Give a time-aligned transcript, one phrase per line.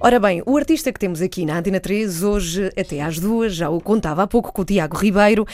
[0.00, 3.70] Ora bem, o artista que temos aqui na Antena 3 hoje até às duas, já
[3.70, 5.46] o contava há pouco com o Tiago Ribeiro,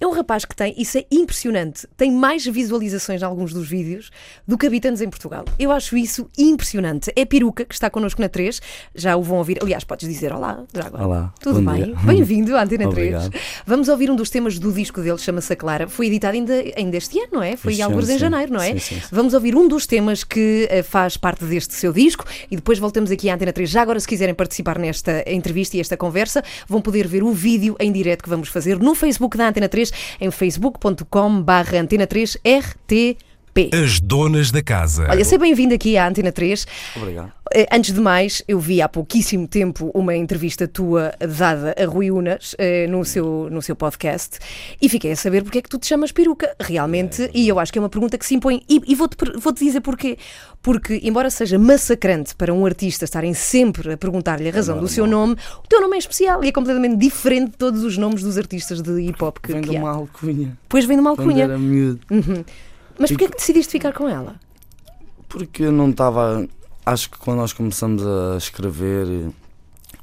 [0.00, 4.10] é um rapaz que tem, isso é impressionante, tem mais visualizações em alguns dos vídeos
[4.48, 5.44] do que habitantes em Portugal.
[5.58, 7.12] Eu acho isso impressionante.
[7.14, 8.60] É Peruca que está connosco na 3,
[8.94, 9.58] já o vão ouvir.
[9.62, 10.96] Aliás, podes dizer olá, Drago.
[10.96, 11.34] Olá.
[11.38, 11.94] Tudo bem?
[12.02, 13.14] Bem-vindo à Antena 3.
[13.14, 13.40] Obrigado.
[13.66, 15.86] Vamos ouvir um dos temas do disco dele, chama-se Clara.
[15.86, 17.56] Foi editado ainda, ainda este ano, não é?
[17.56, 18.72] Foi Este alguns ano, em janeiro, não é?
[18.72, 19.02] Sim, sim, sim.
[19.12, 23.10] Vamos ouvir um dos temas que eh, faz parte deste seu disco e depois voltamos
[23.10, 23.68] aqui à Antena 3.
[23.68, 27.74] Já Agora, se quiserem participar nesta entrevista e esta conversa, vão poder ver o vídeo
[27.80, 33.16] em direto que vamos fazer no Facebook da Antena 3, em facebook.com/antena3rt.
[33.52, 33.70] P.
[33.72, 35.06] As donas da casa.
[35.10, 36.66] Olha, seja bem-vindo aqui à Antena 3.
[36.96, 37.32] Obrigado.
[37.54, 42.10] Eh, antes de mais, eu vi há pouquíssimo tempo uma entrevista tua dada a Rui
[42.10, 44.38] Unas eh, no, seu, no seu podcast
[44.80, 47.30] e fiquei a saber porque é que tu te chamas peruca, realmente, é.
[47.34, 48.62] e eu acho que é uma pergunta que se impõe.
[48.66, 50.16] E, e vou-te vou -te dizer porquê.
[50.62, 54.80] Porque, embora seja massacrante para um artista estarem sempre a perguntar-lhe a é razão é
[54.80, 57.98] do seu nome, o teu nome é especial e é completamente diferente de todos os
[57.98, 59.52] nomes dos artistas de hip hop que.
[59.52, 59.94] Vem que de uma há.
[59.94, 60.56] alcunha.
[60.68, 61.46] Pois vem de uma alcunha.
[61.46, 62.00] Quando era miúdo.
[62.10, 62.44] Uhum.
[62.98, 64.36] Mas porquê é que decidiste ficar com ela?
[65.28, 66.46] Porque eu não estava.
[66.84, 69.30] Acho que quando nós começamos a escrever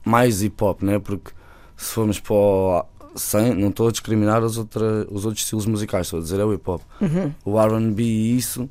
[0.05, 0.97] mais hip hop, né?
[0.99, 1.31] Porque
[1.77, 2.85] se formos para o.
[3.15, 6.45] Sem, não estou a discriminar os, outra, os outros estilos musicais, estou a dizer é
[6.45, 6.81] o hip hop.
[7.01, 7.33] Uhum.
[7.43, 8.69] O RB e isso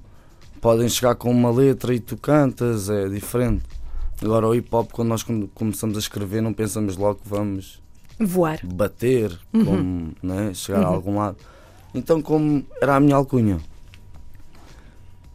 [0.60, 3.64] podem chegar com uma letra e tu cantas, é diferente.
[4.22, 7.82] Agora o hip hop, quando nós come- começamos a escrever, não pensamos logo que vamos
[8.18, 8.60] Voar.
[8.64, 11.36] bater, como, né, chegar a algum lado.
[11.92, 13.58] Então, como era a minha alcunha.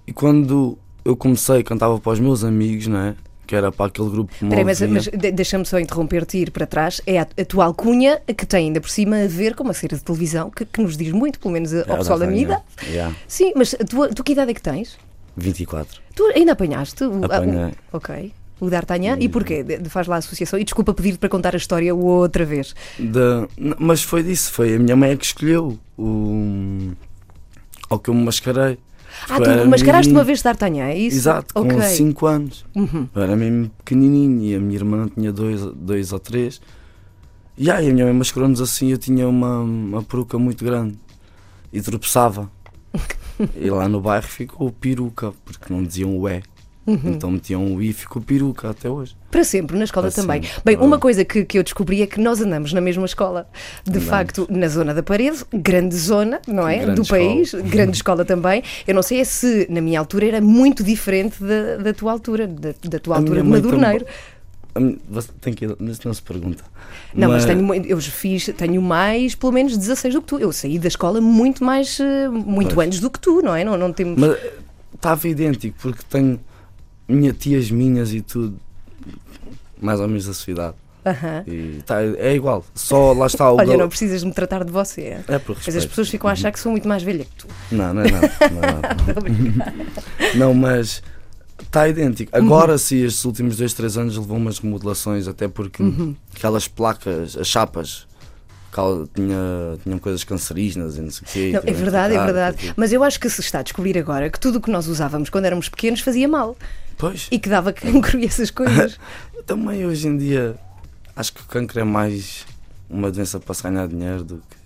[0.07, 3.15] E quando eu comecei, cantava para os meus amigos, né,
[3.47, 6.41] que era para aquele grupo que me Peraí, mas, mas de- deixa-me só interromper-te e
[6.43, 7.01] ir para trás.
[7.05, 9.95] É a, a tua alcunha que tem ainda por cima a ver com uma série
[9.95, 12.61] de televisão que, que nos diz muito, pelo menos ao Já pessoal da minha idade.
[12.87, 14.97] yeah, Sim, mas tu, tu que idade é que tens?
[15.35, 16.01] 24.
[16.15, 17.03] Tu ainda apanhaste?
[17.03, 17.73] O, Apanhei.
[17.91, 18.33] o- ok.
[18.59, 19.17] O D'Artagnan?
[19.19, 19.61] E porquê?
[19.63, 20.57] De- de- Faz lá a associação.
[20.59, 22.73] E desculpa pedir-te para contar a história outra vez.
[22.97, 26.91] N- mas foi disso, foi a minha mãe é que escolheu o,
[27.89, 28.77] ao que eu me mascarei.
[29.29, 31.17] Ah, tu mascaraste uma vez D'Artagnan, é isso?
[31.17, 31.81] Exato, com Ok.
[31.81, 32.65] 5 anos.
[32.75, 33.07] Uhum.
[33.13, 36.61] Eu era mesmo pequenininho e a minha irmã tinha dois, dois ou três.
[37.57, 40.97] E aí a minha mãe mascarou-nos assim eu tinha uma, uma peruca muito grande
[41.71, 42.49] e tropeçava.
[43.55, 46.43] e lá no bairro ficou peruca, porque não diziam o E.
[46.85, 46.99] Uhum.
[47.05, 49.15] Então metiam o I e ficou peruca até hoje.
[49.31, 50.43] Para sempre, na escola Para também.
[50.43, 50.61] sempre.
[50.65, 53.47] Bem, uma coisa que, que eu descobri é que nós andamos na mesma escola.
[53.85, 54.09] De Andamos.
[54.09, 56.79] facto, na zona da parede, grande zona, não é?
[56.79, 57.21] Grande Do escola.
[57.21, 58.61] país, grande escola também.
[58.85, 62.47] Eu não sei é se na minha altura era muito diferente da, da tua altura,
[62.47, 64.05] da, da tua A altura de Madurneiro.
[65.09, 66.63] Você tem que isso não se pergunta.
[67.13, 70.39] Não, mas, tenho, mu- eu fiz, tenho mais, pelo menos 16 do que tu.
[70.39, 72.87] Eu saí da escola muito mais, eh, muito Pois.
[72.87, 73.63] antes do que tu, não é?
[73.63, 74.19] Não, não temos.
[74.19, 74.35] Mas
[74.95, 76.39] estava idêntico, porque tenho
[77.07, 78.59] minha tias minhas e tudo,
[79.81, 80.75] mais ou menos da sua idade.
[81.05, 81.43] Aham.
[81.45, 82.65] E tá, é igual.
[82.73, 83.57] Só lá está o.
[83.57, 85.17] Olha, não precisas me tratar de você.
[85.27, 85.89] É por Mas as respeito.
[85.89, 87.47] pessoas ficam a achar que sou muito mais velha que tu.
[87.71, 88.31] Não, não é nada.
[88.51, 88.63] Não,
[90.31, 90.37] é.
[90.37, 91.03] Não, mas
[91.61, 92.35] está idêntico.
[92.35, 95.83] Agora sim, estes últimos dois, três anos levou umas remodelações, até porque
[96.35, 98.07] aquelas placas, as chapas,
[99.13, 101.51] tinha, tinham coisas cancerígenas e não sei o quê.
[101.53, 102.73] Não, é verdade, é verdade.
[102.75, 105.29] Mas eu acho que se está a descobrir agora que tudo o que nós usávamos
[105.29, 106.57] quando éramos pequenos fazia mal
[106.97, 108.99] Pois, e que dava cancro e essas coisas.
[109.45, 110.55] também hoje em dia
[111.15, 112.45] acho que o cancro é mais
[112.89, 114.57] uma doença para se ganhar dinheiro do que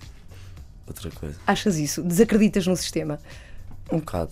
[0.88, 1.36] outra coisa.
[1.46, 2.02] Achas isso?
[2.02, 3.20] Desacreditas no sistema?
[3.92, 4.32] Um bocado.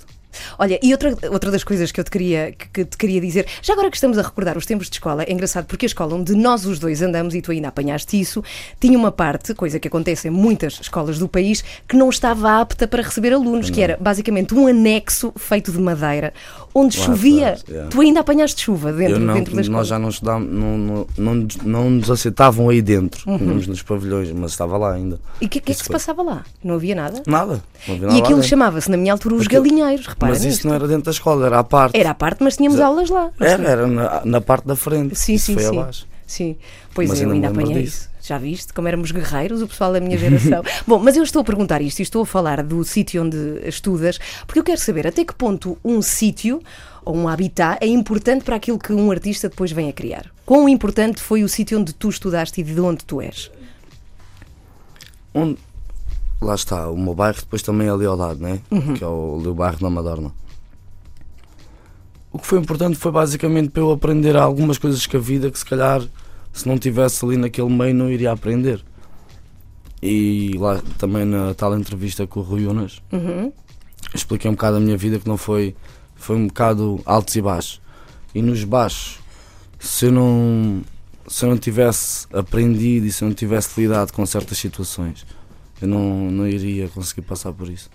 [0.60, 3.46] Olha, e outra, outra das coisas que eu te queria, que, que te queria dizer,
[3.62, 6.16] já agora que estamos a recordar os tempos de escola, é engraçado porque a escola
[6.16, 8.44] onde nós os dois andamos, e tu ainda apanhaste isso,
[8.80, 12.88] tinha uma parte, coisa que acontece em muitas escolas do país, que não estava apta
[12.88, 16.34] para receber alunos, que era basicamente um anexo feito de madeira,
[16.74, 17.48] onde Lá chovia.
[17.50, 17.90] atrás, yeah.
[17.90, 19.78] Tu ainda apanhaste chuva dentro, Eu não, dentro da escola.
[19.80, 23.30] nós já não estudámos, não, não, não, nos- não nos aceitavam aí dentro.
[23.30, 23.38] Uhum.
[23.66, 25.20] Nos pavilhões, mas estava lá ainda.
[25.42, 26.44] E o que, que é que se passava lá?
[26.64, 27.22] Não havia nada?
[27.26, 27.64] Nada.
[27.88, 30.42] Não havia E nada lá aquilo chamava-se, na minha altura, os Aquilo- galinheiros, repara Mas
[30.44, 30.60] nisto.
[30.60, 31.98] isso não era dentro da escola, era à parte.
[31.98, 32.92] Era à parte, mas tínhamos Exato.
[32.92, 33.32] aulas lá.
[33.40, 35.16] Era, era na, na parte da frente.
[35.16, 35.80] Sim, isso sim, foi sim.
[35.80, 36.08] abaixo.
[36.26, 36.56] Sim,
[36.94, 37.98] pois Mas eu ainda apanhei disso.
[37.98, 38.10] isso.
[38.28, 40.64] Já viste como éramos guerreiros, o pessoal da minha geração.
[40.88, 44.18] Bom, mas eu estou a perguntar isto e estou a falar do sítio onde estudas,
[44.48, 46.60] porque eu quero saber até que ponto um sítio
[47.04, 50.26] ou um habitat é importante para aquilo que um artista depois vem a criar.
[50.44, 53.52] Quão importante foi o sítio onde tu estudaste e de onde tu és?
[55.32, 55.58] Onde,
[56.42, 58.60] lá está, o meu bairro depois também é ali ao lado, né?
[58.72, 58.94] Uhum.
[58.94, 60.32] que é o, ali o bairro da Madorna.
[62.32, 65.58] O que foi importante foi basicamente para eu aprender algumas coisas que a vida que
[65.58, 66.02] se calhar
[66.52, 68.84] se não tivesse ali naquele meio não iria aprender.
[70.02, 73.52] E lá também na tal entrevista com o Rui Unas Uhum.
[74.14, 75.76] expliquei um bocado a minha vida que não foi
[76.16, 77.82] foi um bocado altos e baixos.
[78.34, 79.20] E nos baixos
[79.80, 80.82] se eu não
[81.28, 85.26] se eu não tivesse aprendido e se eu não tivesse lidado com certas situações,
[85.82, 87.90] eu não, não iria conseguir passar por isso.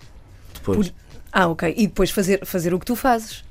[0.54, 0.88] Depois.
[0.90, 0.94] Por-
[1.32, 1.72] Ah, ok.
[1.76, 3.44] E depois fazer, fazer o que tu fazes.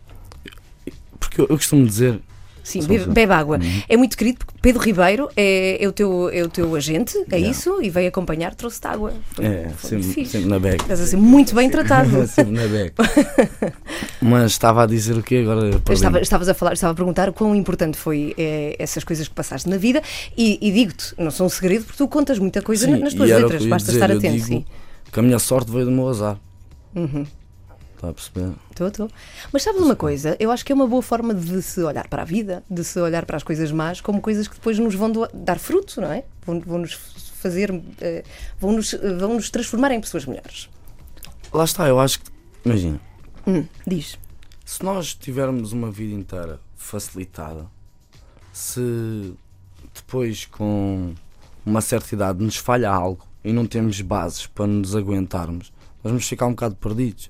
[1.20, 2.20] Porque eu, eu costumo dizer.
[2.70, 3.58] Sim, bebe, bebe água.
[3.58, 3.82] Uhum.
[3.90, 7.38] É muito querido porque Pedro Ribeiro é, é o, teu, é o teu agente, é
[7.40, 7.50] Yeah.
[7.50, 7.82] isso?
[7.82, 9.14] E veio acompanhar, trouxe-te água.
[9.32, 10.84] Foi, É, foi sempre, sempre na beca.
[10.84, 12.10] Estás a ser muito bem tratado.
[12.28, 13.04] sempre na beca.
[14.22, 15.70] Mas estava a dizer o quê agora?
[15.90, 19.70] Estava, estavas a falar, estava a perguntar quão importante foi eh, essas coisas que passaste
[19.70, 20.02] na vida
[20.38, 23.30] e, e digo-te, não são um segredo porque tu contas muita coisa Sim, nas tuas
[23.32, 24.66] o letras, basta dizer, estar atento, digo sim.
[25.12, 26.38] Que a minha sorte veio do meu azar.
[26.96, 27.26] Uhum.
[28.00, 28.54] Está a perceber?
[28.72, 29.12] Estou, estou.
[29.52, 30.38] Mas sabes uma coisa?
[30.40, 32.98] Eu acho que é uma boa forma de se olhar para a vida, de se
[32.98, 36.24] olhar para as coisas más como coisas que depois nos vão dar fruto, não é?
[36.46, 37.70] Vão- Vão-nos fazer,
[38.00, 38.24] eh,
[38.58, 40.70] vão-nos vão-nos transformar em pessoas melhores.
[41.54, 42.32] Lá está, eu acho que.
[42.64, 43.02] Imagina,
[43.46, 44.18] Hum, diz.
[44.64, 47.66] se nós tivermos uma vida inteira facilitada,
[48.54, 49.34] se
[49.94, 51.14] depois com
[51.66, 55.72] uma certa idade nos falha algo e não temos bases para nos aguentarmos,
[56.02, 57.30] nós vamos ficar um bocado perdidos.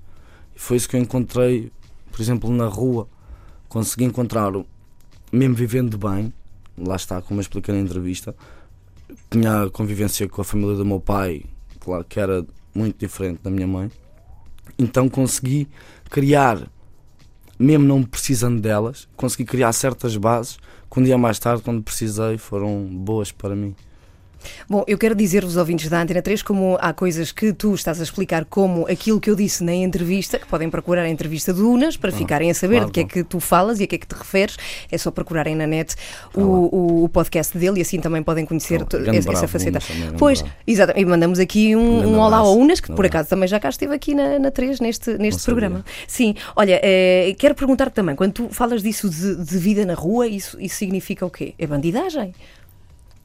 [0.59, 1.71] Foi isso que eu encontrei,
[2.11, 3.07] por exemplo, na rua.
[3.69, 4.51] Consegui encontrar,
[5.31, 6.33] mesmo vivendo bem,
[6.77, 8.35] lá está, como eu expliquei na entrevista,
[9.31, 11.45] tinha convivência com a família do meu pai,
[11.79, 12.45] claro que era
[12.75, 13.89] muito diferente da minha mãe.
[14.77, 15.65] Então consegui
[16.09, 16.69] criar,
[17.57, 20.59] mesmo não precisando delas, consegui criar certas bases
[20.91, 23.73] que um dia mais tarde, quando precisei, foram boas para mim.
[24.69, 28.03] Bom, eu quero dizer-vos, ouvintes da Antena 3, como há coisas que tu estás a
[28.03, 31.97] explicar, como aquilo que eu disse na entrevista, que podem procurar a entrevista do Unas
[31.97, 33.97] para ficarem a saber claro, de que é que tu falas e a que é
[33.97, 34.57] que te referes.
[34.91, 35.95] É só procurarem na net
[36.33, 38.83] o, Tá o, o podcast dele e assim também podem conhecer.
[38.85, 39.79] Grande essa, bravo, faceta.
[39.91, 40.93] Unas Pois, exato.
[40.95, 42.57] E mandamos aqui um, um olá ao.
[42.57, 45.55] Unas, que por acaso também já cá esteve aqui na, na 3, neste, neste sabia.
[45.55, 45.85] programa.
[46.07, 50.27] Sim, olha, eh, quero perguntar-te também, quando tu falas disso de, de vida na rua,
[50.27, 51.53] isso, isso significa o quê?
[51.57, 52.33] É bandidagem?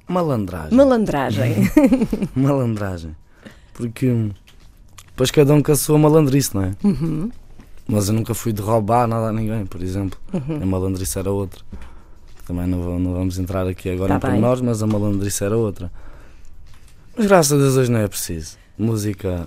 [0.07, 0.77] Malandragem.
[0.77, 1.55] Malandragem?
[2.37, 3.17] Malandragem.
[3.73, 4.31] Porque hum,
[5.07, 6.73] depois cada um com a sua malandrice, não é?
[6.85, 7.31] Uhum.
[7.87, 10.19] Mas eu nunca fui de roubar nada a ninguém, por exemplo.
[10.33, 10.63] Uhum.
[10.63, 11.63] A malandrice era outra.
[12.47, 15.57] Também não, vou- não vamos entrar aqui agora Tá em pormenores, mas a malandrice era
[15.57, 15.91] outra.
[17.17, 18.57] Mas graças a Deus hoje não é preciso.
[18.77, 19.47] Música,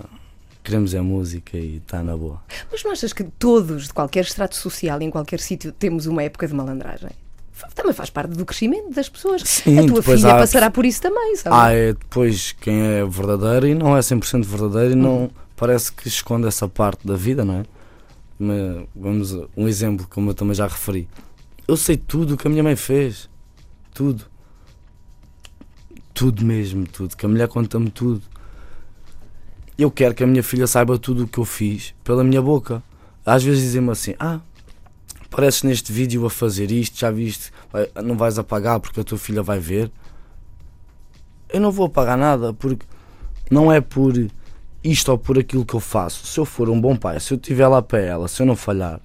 [0.64, 2.42] queremos é música e está na boa.
[2.70, 6.48] Mas não achas que todos, de qualquer estrato social, em qualquer sítio, temos uma época
[6.48, 7.10] de malandragem?
[7.74, 9.42] Também faz parte do crescimento das pessoas.
[9.44, 11.56] Sim, a tua filha há- passará por isso também, sabe?
[11.56, 15.30] Ah, é depois quem é verdadeiro e não é 100% verdadeiro e não Uhum.
[15.56, 17.62] parece que esconde essa parte da vida, não é?
[18.38, 21.08] Mas, vamos, a- um exemplo, como eu também já referi.
[21.66, 23.28] Eu sei tudo o que a minha mãe fez.
[23.92, 24.24] Tudo.
[26.14, 27.16] Tudo mesmo, tudo.
[27.16, 28.22] Que a mulher conta-me tudo.
[29.76, 32.82] Eu quero que a minha filha saiba tudo o que eu fiz pela minha boca.
[33.24, 34.40] Às vezes dizem-me assim: Ah,
[35.30, 39.18] apareces neste vídeo a fazer isto, já viste, vai- não vais apagar porque a tua
[39.18, 39.90] filha vai ver
[41.50, 42.84] eu não vou apagar nada porque
[43.50, 44.12] não é por
[44.84, 46.26] isto ou por aquilo que eu faço.
[46.26, 48.54] Se eu for um bom pai, se eu estiver lá para ela, se eu não
[48.54, 49.00] falhar,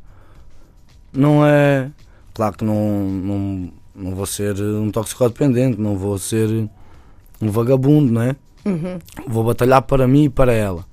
[1.12, 1.90] não é.
[2.34, 6.50] Claro que não, não, não vou ser um toxicodependente, não vou ser
[7.42, 8.36] um vagabundo, não é?
[8.66, 9.00] Uhum.
[9.28, 10.86] Vou batalhar para mim e para ela.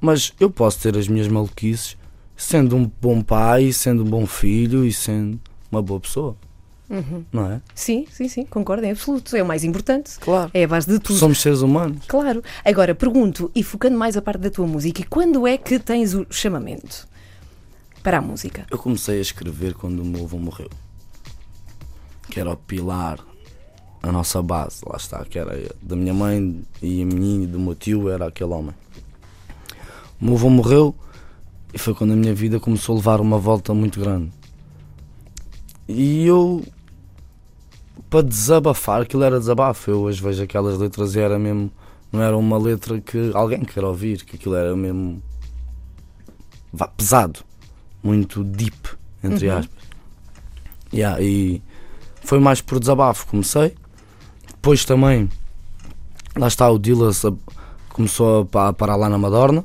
[0.00, 1.96] Mas eu posso ter as minhas maluquices
[2.36, 5.40] sendo um bom pai, sendo um bom filho e sendo
[5.70, 6.36] uma boa pessoa,
[6.90, 7.24] Uhum.
[7.32, 7.60] não é?
[7.74, 9.34] Sim, sim, sim, concordo, é absoluto.
[9.34, 10.18] É o mais importante.
[10.20, 10.50] Claro.
[10.52, 11.18] É a base de tudo.
[11.18, 12.04] Somos seres humanos.
[12.06, 12.42] Claro.
[12.64, 16.26] Agora, pergunto, e focando mais a parte da tua música, quando é que tens o
[16.30, 17.08] chamamento
[18.02, 18.66] para a música?
[18.70, 20.68] Eu comecei a escrever quando o meu avô morreu.
[22.30, 23.18] Que era o pilar,
[24.02, 27.58] a nossa base, lá está, que era da minha mãe e a minha e do
[27.58, 28.74] meu tio, era aquele homem.
[30.20, 30.94] O meu avô morreu
[31.74, 34.30] e foi quando a minha vida começou a levar uma volta muito grande.
[35.88, 36.64] E eu,
[38.08, 39.90] para desabafar, aquilo era desabafo.
[39.90, 41.70] Eu hoje vejo aquelas letras e era mesmo,
[42.12, 45.22] não era uma letra que alguém quer ouvir, que aquilo era mesmo
[46.72, 47.40] vá, pesado,
[48.02, 48.90] muito deep,
[49.22, 49.58] entre Uhum.
[49.58, 49.84] aspas.
[50.92, 51.60] Yeah, e
[52.22, 53.74] foi mais por desabafo, comecei.
[54.46, 55.28] Depois também,
[56.36, 57.32] lá está o Dillas, a-
[57.90, 59.64] começou a parar lá na Madorna.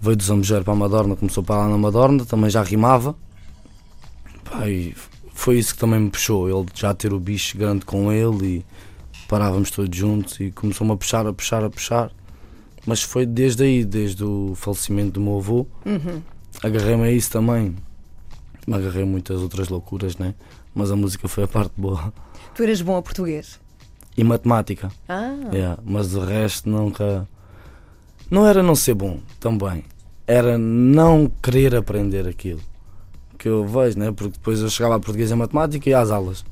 [0.00, 3.16] Veio do Zambujeiro para a Madorna, começou a parar lá na Madorna, também já rimava.
[4.44, 4.94] Pá, e
[5.34, 8.66] foi isso que também me puxou, ele já ter o bicho grande com ele e
[9.28, 12.10] parávamos todos juntos e começou-me a puxar, a puxar, a puxar.
[12.86, 16.22] Mas foi desde aí, desde o falecimento do meu avô, Uhum.
[16.62, 17.76] agarrei-me a isso também.
[18.66, 20.34] Me agarrei muitas outras loucuras, né?
[20.74, 22.12] Mas a música foi a parte boa.
[22.54, 23.58] Tu eras bom a português?
[24.16, 27.28] E matemática, Ah, yeah, mas o resto nunca.
[28.30, 29.84] Não era não ser bom, também.
[30.26, 32.60] Era não querer aprender aquilo.
[33.38, 34.12] Que eu vejo, né?
[34.12, 36.44] Porque depois eu chegava a português e matemática e às aulas.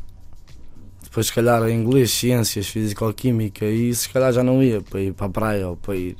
[1.02, 5.12] depois se calhar em inglês, ciências, físico-química, e se calhar já não ia para ir
[5.12, 6.16] para a praia ou para ir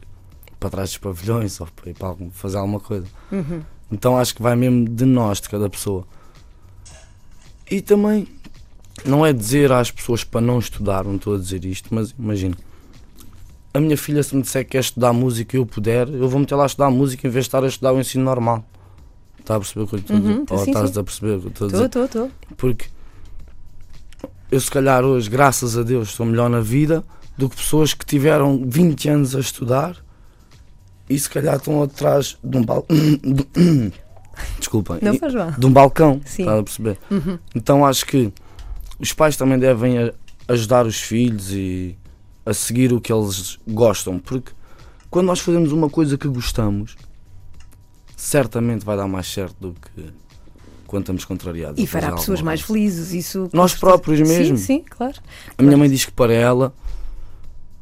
[0.59, 3.07] para trás dos pavilhões ou para ir para fazer alguma coisa.
[3.31, 3.63] Uhum.
[3.91, 6.05] Então acho que vai mesmo de nós, de cada pessoa.
[7.71, 8.27] E também
[9.05, 12.57] não é dizer às pessoas para não estudar, não estou a dizer isto, mas imagina.
[13.77, 16.41] A minha filha, se me disser que quer estudar música e eu puder, eu vou
[16.41, 18.65] meter lá a estudar música em vez de estar a estudar o ensino normal.
[19.39, 20.33] Está a perceber o que eu estou a dizer?
[20.33, 21.85] Uhum, Ou estás a perceber o que eu estou a Estou, dizer?
[21.85, 22.31] estou, estou.
[22.57, 22.87] Porque
[24.51, 27.05] eu, se calhar, hoje, graças a Deus, estou melhor na vida
[27.37, 29.97] do que pessoas que tiveram 20 anos a estudar
[31.11, 32.97] e se calhar estão atrás de um balcão.
[34.59, 34.99] Desculpem.
[35.03, 35.51] Não faz mal.
[35.53, 36.43] de um balcão, Sim.
[36.43, 36.99] estás a perceber?
[37.11, 37.39] Uhum.
[37.55, 38.33] Então acho que
[38.99, 40.11] os pais também devem
[40.49, 41.97] ajudar os filhos e
[42.47, 44.53] a seguir o que eles gostam, porque
[45.11, 46.97] quando nós fazemos uma coisa que gostamos,
[48.17, 50.05] certamente vai dar mais certo do que
[50.87, 51.83] quando estamos contrariados.
[51.83, 52.73] E fará pessoas mais coisa.
[52.81, 53.13] felizes.
[53.13, 53.93] Isso, Nós certeza.
[53.93, 54.57] próprios mesmo.
[54.57, 55.17] Sim, sim, claro.
[55.59, 56.73] A minha mãe diz que para ela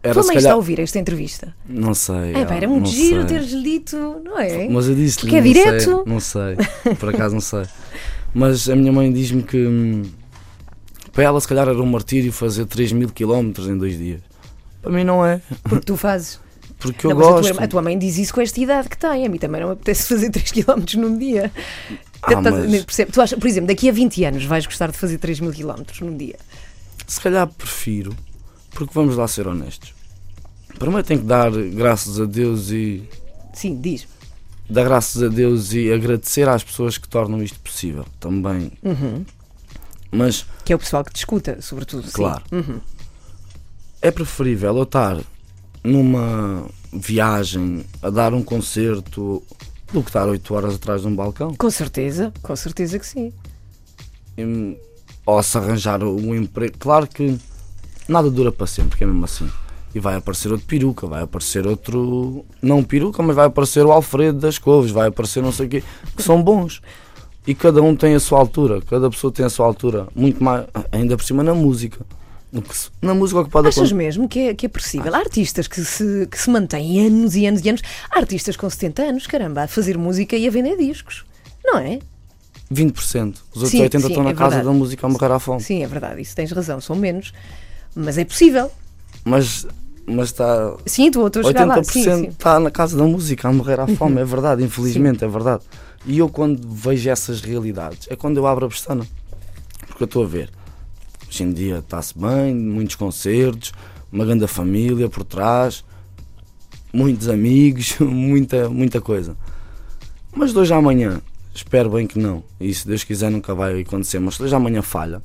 [0.02, 0.40] era Tua mãe calhar.
[0.42, 1.54] está a ouvir esta entrevista.
[1.68, 2.32] Não sei.
[2.34, 3.38] É, pá, era não muito giro sei.
[3.38, 4.68] teres dito, não é?
[4.68, 6.04] Mas eu disse Porque é direto.
[6.06, 6.56] não sei,
[6.98, 7.64] por acaso não sei.
[8.32, 10.02] Mas a minha mãe diz-me que hum,
[11.12, 14.20] para ela se calhar era um martírio fazer 3 mil quilómetros em dois dias.
[14.84, 16.38] Para mim não é, Porque tu fazes.
[16.78, 17.62] porque eu Não, mas a tua- gosto.
[17.64, 19.26] A tua, mãe diz isso com esta idade que tem.
[19.26, 21.50] A mim também não me apetece fazer 3 km num dia.
[22.22, 22.86] Ah, mas?
[23.12, 25.82] Tu achas, por exemplo, daqui a 20 anos vais gostar de fazer 3 mil km
[26.00, 26.36] num dia?
[27.06, 28.16] se calhar prefiro,
[28.70, 29.92] porque vamos lá ser honestos.
[30.78, 33.02] Primeiro tenho que dar graças a Deus e
[33.52, 34.08] Sim, diz.
[34.70, 38.72] dar graças a Deus e agradecer às pessoas que tornam isto possível também.
[38.82, 39.22] Uhum.
[40.10, 42.04] Mas Que é o pessoal que te escuta, sobretudo.
[42.06, 42.12] sim.
[42.14, 42.42] Claro.
[42.50, 42.80] Uhum.
[44.04, 45.18] É preferível eu estar
[45.82, 49.42] numa viagem a dar um concerto
[49.90, 51.54] do que estar 8 horas atrás de um balcão.
[51.54, 53.32] Com certeza, com certeza que sim.
[54.36, 54.76] E,
[55.24, 56.74] ou se arranjar um emprego.
[56.78, 57.38] Claro que
[58.06, 59.50] nada dura para sempre, que é mesmo assim.
[59.94, 62.44] E vai aparecer outro peruca, vai aparecer outro.
[62.60, 65.82] Não peruca, mas vai aparecer o Alfredo das Couves, vai aparecer não sei o quê,
[66.14, 66.82] que são bons.
[67.46, 70.08] E cada um tem a sua altura, cada pessoa tem a sua altura.
[70.14, 72.04] Muito mais, ainda por cima na música.
[73.02, 73.94] Na música o que pode Achas acontecer.
[73.94, 75.14] mesmo que é, que é possível?
[75.14, 77.82] Há artistas que se, que se mantêm anos e anos e anos.
[78.10, 81.24] Há artistas com 70 anos, caramba, a fazer música e a vender discos.
[81.64, 81.98] Não é?
[82.72, 83.34] 20%.
[83.54, 84.64] Os outros Sim, 80% sim, estão na é casa verdade.
[84.66, 85.60] da música a morrer à fome.
[85.60, 87.32] Sim, é verdade, isso tens razão, são menos.
[87.94, 88.70] Mas é possível.
[89.24, 89.66] Mas,
[90.06, 90.76] mas está.
[90.86, 91.78] Sim, tu estou a chegar lá.
[91.78, 92.24] 80% Sim, sim.
[92.28, 95.62] está na casa da música a morrer à fome, é verdade, infelizmente, é verdade.
[96.06, 99.06] E eu quando vejo essas realidades, é quando eu abro a pestana.
[99.86, 100.50] Porque eu estou a ver.
[101.34, 103.72] Hoje em dia está-se bem, muitos concertos,
[104.12, 105.84] uma grande família por trás,
[106.92, 109.36] muitos amigos, muita, muita coisa.
[110.32, 111.20] Mas de hoje à amanhã,
[111.52, 114.54] espero bem que não, e se Deus quiser nunca vai acontecer, mas se de hoje
[114.54, 115.20] à amanhã falha,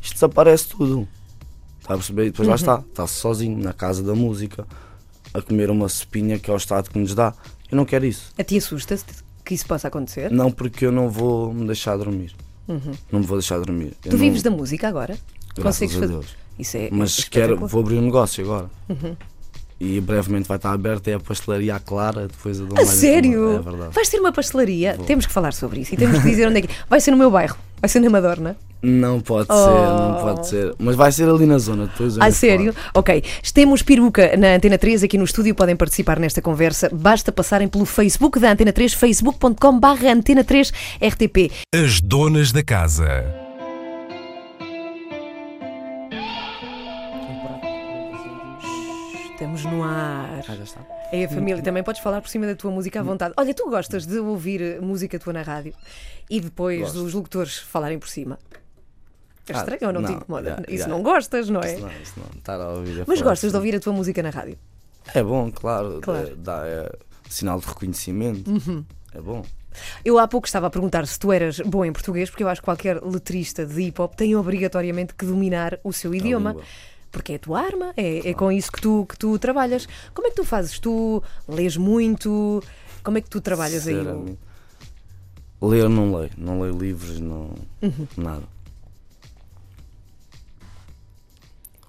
[0.00, 1.06] isto desaparece tudo.
[1.78, 2.22] Está a perceber?
[2.28, 4.66] E depois lá está, está-se sozinho na casa da música,
[5.34, 7.34] a comer uma sopinha que é o Estado que nos dá.
[7.70, 8.32] Eu não quero isso.
[8.38, 9.04] A ti assusta-se
[9.44, 10.30] que isso possa acontecer?
[10.30, 12.34] Não porque eu não vou me deixar dormir.
[12.66, 12.92] Uhum.
[13.12, 13.92] Não me vou deixar dormir.
[14.06, 15.18] Eu Tu não- vives da música agora?
[15.60, 16.28] Graças consegues a fazer-.
[16.58, 16.88] Isso é.
[16.90, 17.56] Mas espetacular.
[17.56, 18.70] quero, vou abrir um negócio agora.
[18.88, 19.16] Uhum.
[19.82, 23.54] E brevemente vai estar aberta é a pastelaria à Clara, depois eu dou A sério?
[23.54, 23.94] É verdade.
[23.94, 24.94] Vais ter uma pastelaria?
[24.94, 25.06] Vou.
[25.06, 26.68] Temos que falar sobre isso e temos que dizer onde é que.
[26.88, 28.56] Vai ser no meu bairro, vai ser na Madorna.
[28.82, 29.54] Não pode Oh.
[29.54, 30.74] ser, não pode ser.
[30.78, 32.74] Mas vai ser ali na zona, depois eu Ah, sério?
[32.94, 33.22] Ok.
[33.54, 36.90] Temos peruca na Antena 3 aqui no estúdio, podem participar nesta conversa.
[36.92, 41.50] Basta passarem pelo Facebook da Antena 3, facebook.com/barra Antena 3 RTP.
[41.74, 43.39] As donas da casa.
[49.40, 50.44] Estamos no ar.
[50.46, 50.80] Ah, já está.
[51.10, 51.62] É a família.
[51.62, 53.32] Também podes falar por cima da tua música à vontade.
[53.38, 55.72] Olha, tu gostas de ouvir eh, música tua na rádio
[56.28, 57.02] e depois Gosto.
[57.02, 58.38] dos locutores falarem por cima?
[59.48, 60.50] É Ah, estranho ou não, te não, incomoda?
[60.68, 60.88] já, Isso já.
[60.88, 61.72] não gostas, não é?
[61.72, 63.92] Isso não, isso não, estar a ouvir a Mas falar gostas de ouvir a tua
[63.94, 64.58] música na rádio?
[65.14, 66.00] É bom, claro.
[66.02, 66.28] Claro.
[66.28, 66.92] é- Dá é,
[67.30, 68.50] sinal de reconhecimento.
[68.50, 68.84] Uhum.
[69.14, 69.42] É bom.
[70.04, 72.60] Eu há pouco estava a perguntar se tu eras bom em português, porque eu acho
[72.60, 76.54] que qualquer letrista de hip hop tem obrigatoriamente que dominar o seu idioma.
[77.10, 79.88] Porque é a tua arma, é, é com isso que tu, que tu trabalhas.
[80.14, 80.78] Como é que tu fazes?
[80.78, 82.62] Tu lês muito?
[83.02, 83.96] Como é que tu trabalhas aí?
[85.62, 87.54] Ler não leio, não leio livros, não.
[87.82, 88.06] Uhum.
[88.16, 88.44] nada.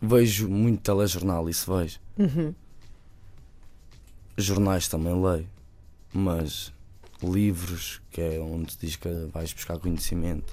[0.02, 2.00] Vejo muito telejornal, isso vejo.
[2.18, 2.56] Uhum.
[4.36, 5.48] Jornais também leio,
[6.12, 6.74] mas
[7.22, 10.52] livros, que é onde diz que vais buscar conhecimento,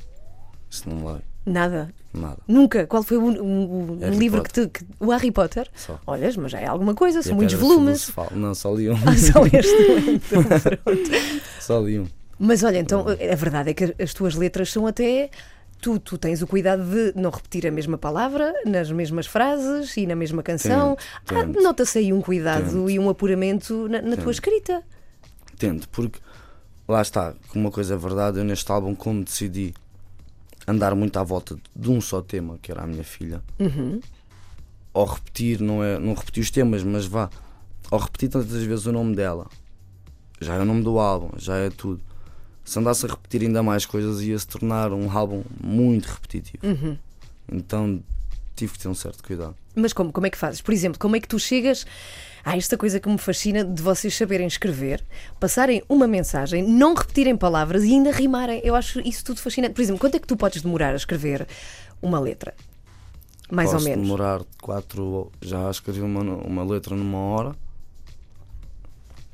[0.71, 1.89] isso não leio, Nada.
[2.13, 2.39] nada.
[2.47, 2.87] Nunca.
[2.87, 4.69] Qual foi o, o- o livro que te.
[4.69, 5.69] Que, o Harry Potter?
[5.75, 5.99] Só.
[6.07, 8.11] Olhas, mas já é alguma coisa, são muitos volumes.
[8.33, 8.95] Não, só li um.
[8.95, 10.11] Ah, só este.
[10.11, 10.43] Então,
[10.85, 11.11] pronto.
[11.61, 12.07] só li um.
[12.39, 15.31] Mas olha, então a verdade é que as tuas letras são até
[15.81, 20.07] tu, tu tens o cuidado de não repetir a mesma palavra nas mesmas frases e
[20.07, 20.97] na mesma canção.
[21.29, 21.45] Ah.
[21.63, 22.91] Nota-se aí um cuidado Tento.
[22.91, 24.83] e um apuramento na, na tua escrita.
[25.59, 26.21] Tento, porque
[26.87, 29.75] lá está, uma coisa é verdade, eu neste álbum, como decidi
[30.69, 33.43] andar muito à volta de um só tema, que era a minha filha,
[34.93, 37.31] ou repetir, não é não repetir os temas, mas vá,
[37.91, 39.47] ou repetir tantas vezes o nome dela,
[40.41, 42.01] já é o nome do álbum, já é tudo.
[42.65, 46.63] Se andasse a repetir ainda mais coisas, ia se tornar um álbum muito repetitivo.
[47.51, 48.03] Então
[48.55, 49.57] tive que ter um certo cuidado.
[49.75, 50.61] Mas como, como é que fazes?
[50.61, 51.87] Por exemplo, como é que tu chegas
[52.49, 55.05] a esta coisa que me fascina de vocês saberem escrever,
[55.39, 58.63] passarem uma mensagem, não repetirem palavras e ainda rimarem?
[58.65, 59.75] Eu acho isso tudo fascinante.
[59.75, 61.47] Por exemplo, quanto é que tu podes demorar a escrever
[62.01, 62.55] uma letra?
[63.51, 64.03] Mais Posso ou menos.
[64.03, 65.31] demorar quatro.
[65.43, 67.55] Já escrevi uma, uma letra numa hora.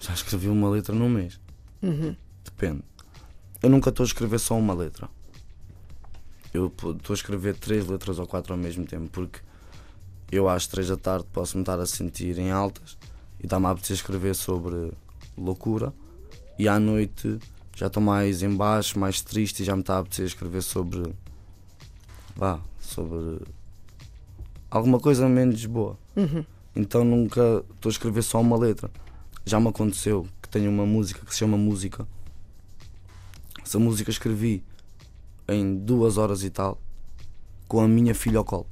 [0.01, 1.39] Já escrevi uma letra num mês.
[1.83, 2.17] Uhum.
[2.45, 2.83] Depende.
[3.63, 5.09] Eu nunca estou a escrever só uma letra.
[6.53, 9.39] Eu estou a escrever três letras ou quatro ao mesmo tempo, porque
[10.35, 12.97] eu às três da tarde posso me estar a sentir em altas
[13.41, 14.93] e está-me a apetecer escrever sobre
[15.37, 15.93] loucura,
[16.59, 17.39] e à noite
[17.77, 21.13] já estou mais em baixo, mais triste e já me está a apetecer escrever sobre.
[22.37, 23.41] vá, sobre
[24.71, 25.99] alguma coisa menos boa.
[26.77, 28.91] Então nunca estou a escrever só uma letra.
[29.45, 32.07] Já me aconteceu que tenho uma música que se chama Música.
[33.63, 34.65] Essa música escrevi
[35.49, 36.81] em duas horas e tal
[37.67, 38.67] com a minha filha ao colo.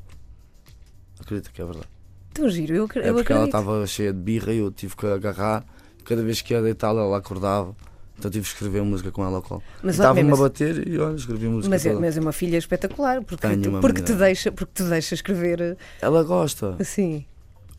[1.23, 1.87] Acredita que é verdade.
[2.35, 3.14] Tão giro, eu, É eu porque ela
[3.45, 3.45] acredito.
[3.47, 5.64] estava cheia de birra e eu tive que agarrar.
[6.05, 7.75] Cada vez que ia deitá-la, ela acordava.
[8.19, 9.62] Então tive que escrever música com ela ao colo.
[9.85, 12.00] Estava-me a assim- bater e olha, escrevi música Mas é, toda.
[12.00, 15.76] mas é uma filha espetacular, porque, Tenho tu- porque, te deixa, porque te deixa escrever
[16.00, 16.76] Ela gosta.
[16.79, 17.25] assim.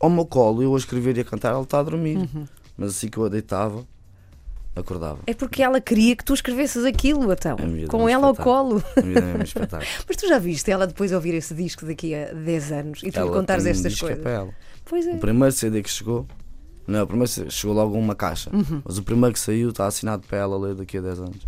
[0.00, 2.16] Ao meu colo, eu a escrever e a cantar, ela está a dormir.
[2.18, 2.46] Uhum.
[2.76, 3.84] Mas assim que eu a deitava,
[4.76, 5.20] acordava.
[5.26, 7.56] É porque ela queria que tu escrevesse aquilo, então.
[7.84, 8.82] É Com ela ao colo.
[8.96, 9.38] É.
[10.08, 13.20] Mas tu já viste ela depois ouvir esse disco daqui a 10 anos e tu
[13.24, 14.18] lhe contares um estas é coisas?
[14.22, 14.50] para ela.
[14.84, 15.12] Pois é.
[15.12, 16.26] O primeiro CD que chegou,
[16.86, 18.82] não, o primeiro chegou logo uma caixa, Uhum.
[18.84, 21.46] mas o primeiro que saiu está assinado para ela ler daqui a 10 anos.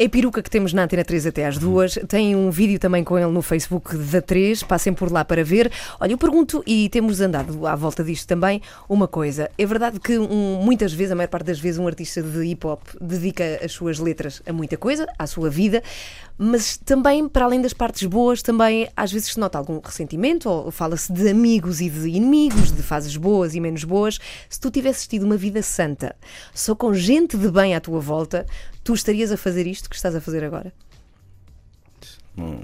[0.00, 1.98] É peruca que temos na Antena 3 até às duas.
[2.06, 4.62] Tem um vídeo também com ele no Facebook da 3.
[4.62, 5.72] Passem por lá para ver.
[5.98, 9.50] Olha, eu pergunto, e temos andado à volta disto também, uma coisa.
[9.58, 12.64] É verdade que um- muitas vezes, a maior parte das vezes, um artista de hip
[12.64, 15.82] hop dedica as suas letras a muita coisa, à sua vida,
[16.38, 20.70] mas também, para além das partes boas, também às vezes se nota algum ressentimento, ou
[20.70, 24.18] fala-se de amigos e de inimigos, de fases boas e menos boas.
[24.48, 26.14] Se tu tivesses tido uma vida santa,
[26.54, 28.46] só com gente de bem à tua volta,
[28.84, 30.72] tu estarias a fazer isto que estás a fazer agora?
[32.36, 32.62] Não-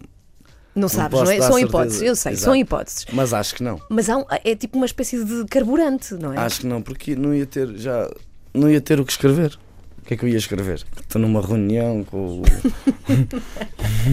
[0.75, 1.37] Não sabes, posso não é?
[1.41, 1.67] São certeza.
[1.69, 2.45] hipóteses, eu sei, Exato.
[2.45, 3.07] são hipóteses.
[3.13, 3.81] mas acho que não.
[3.89, 6.39] Mas um- é tipo uma espécie de carburante, não é?
[6.39, 8.09] Acho que não, porque não ia ter já
[8.53, 9.59] não ia ter o que escrever.
[10.05, 10.85] O que é que eu ia escrever?
[11.01, 12.43] Estou numa reunião com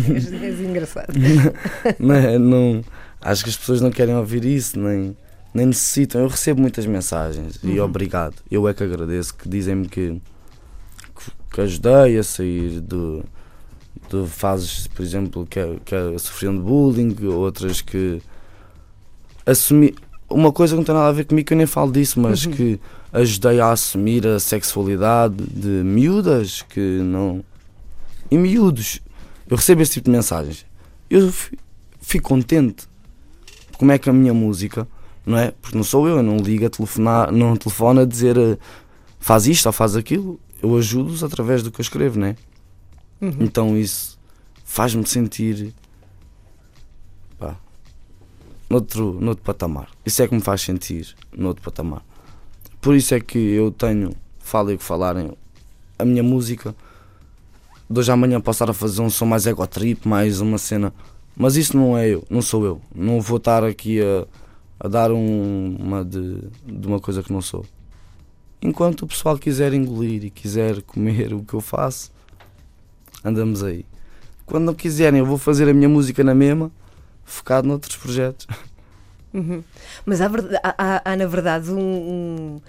[0.05, 1.13] és engraçado.
[1.99, 2.39] não, é?
[2.39, 2.81] não,
[3.19, 5.17] acho que as pessoas não querem ouvir isso, nem,
[5.53, 6.21] nem necessitam.
[6.21, 7.83] Eu recebo muitas mensagens e Uhum.
[7.85, 8.35] obrigado.
[8.49, 10.21] Eu é que agradeço que dizem-me que,
[11.13, 13.21] que, que ajudei a sair de,
[14.09, 18.21] de fases, por exemplo, que, que sofriam de bullying, outras que
[19.45, 19.93] assumi.
[20.31, 22.45] Uma coisa que não tem nada a ver comigo, que eu nem falo disso, mas
[22.45, 22.51] Uhum.
[22.53, 22.79] que
[23.13, 27.43] ajudei a assumir a sexualidade de miúdas que não.
[28.29, 29.01] E miúdos.
[29.49, 30.65] Eu recebo esse tipo de mensagens.
[31.09, 31.57] Eu fi-
[31.99, 32.87] fico contente.
[33.77, 34.87] Como é que a minha música,
[35.25, 35.51] não é?
[35.61, 38.57] Porque não sou eu, eu não ligo a telefonar, não telefono a dizer eh,
[39.19, 40.39] faz isto ou faz aquilo.
[40.63, 42.35] Eu ajudo-os através do que eu escrevo, não é?
[43.19, 43.33] Uhum.
[43.41, 44.17] Então isso
[44.63, 45.73] faz-me sentir
[48.71, 49.89] noutro, noutro patamar.
[50.05, 52.03] Isso é que me faz sentir noutro patamar.
[52.79, 55.33] Por isso é que eu tenho, falo e que falarem,
[55.99, 56.73] a minha música.
[57.89, 60.93] De hoje à amanhã posso estar a fazer um som mais egotrip, mais uma cena.
[61.35, 62.81] Mas isso não é eu, não sou eu.
[62.95, 64.25] Não vou estar aqui a,
[64.79, 67.65] a dar um, uma de, de uma coisa que não sou.
[68.61, 72.11] Enquanto o pessoal quiser engolir e quiser comer o que eu faço,
[73.23, 73.85] andamos aí.
[74.45, 76.71] Quando não quiserem, eu vou fazer a minha música na mesma,
[77.31, 78.45] focado noutros projetos.
[79.33, 79.63] Uhum.
[80.05, 80.27] Mas há,
[80.63, 82.61] há- há- na verdade, um- um-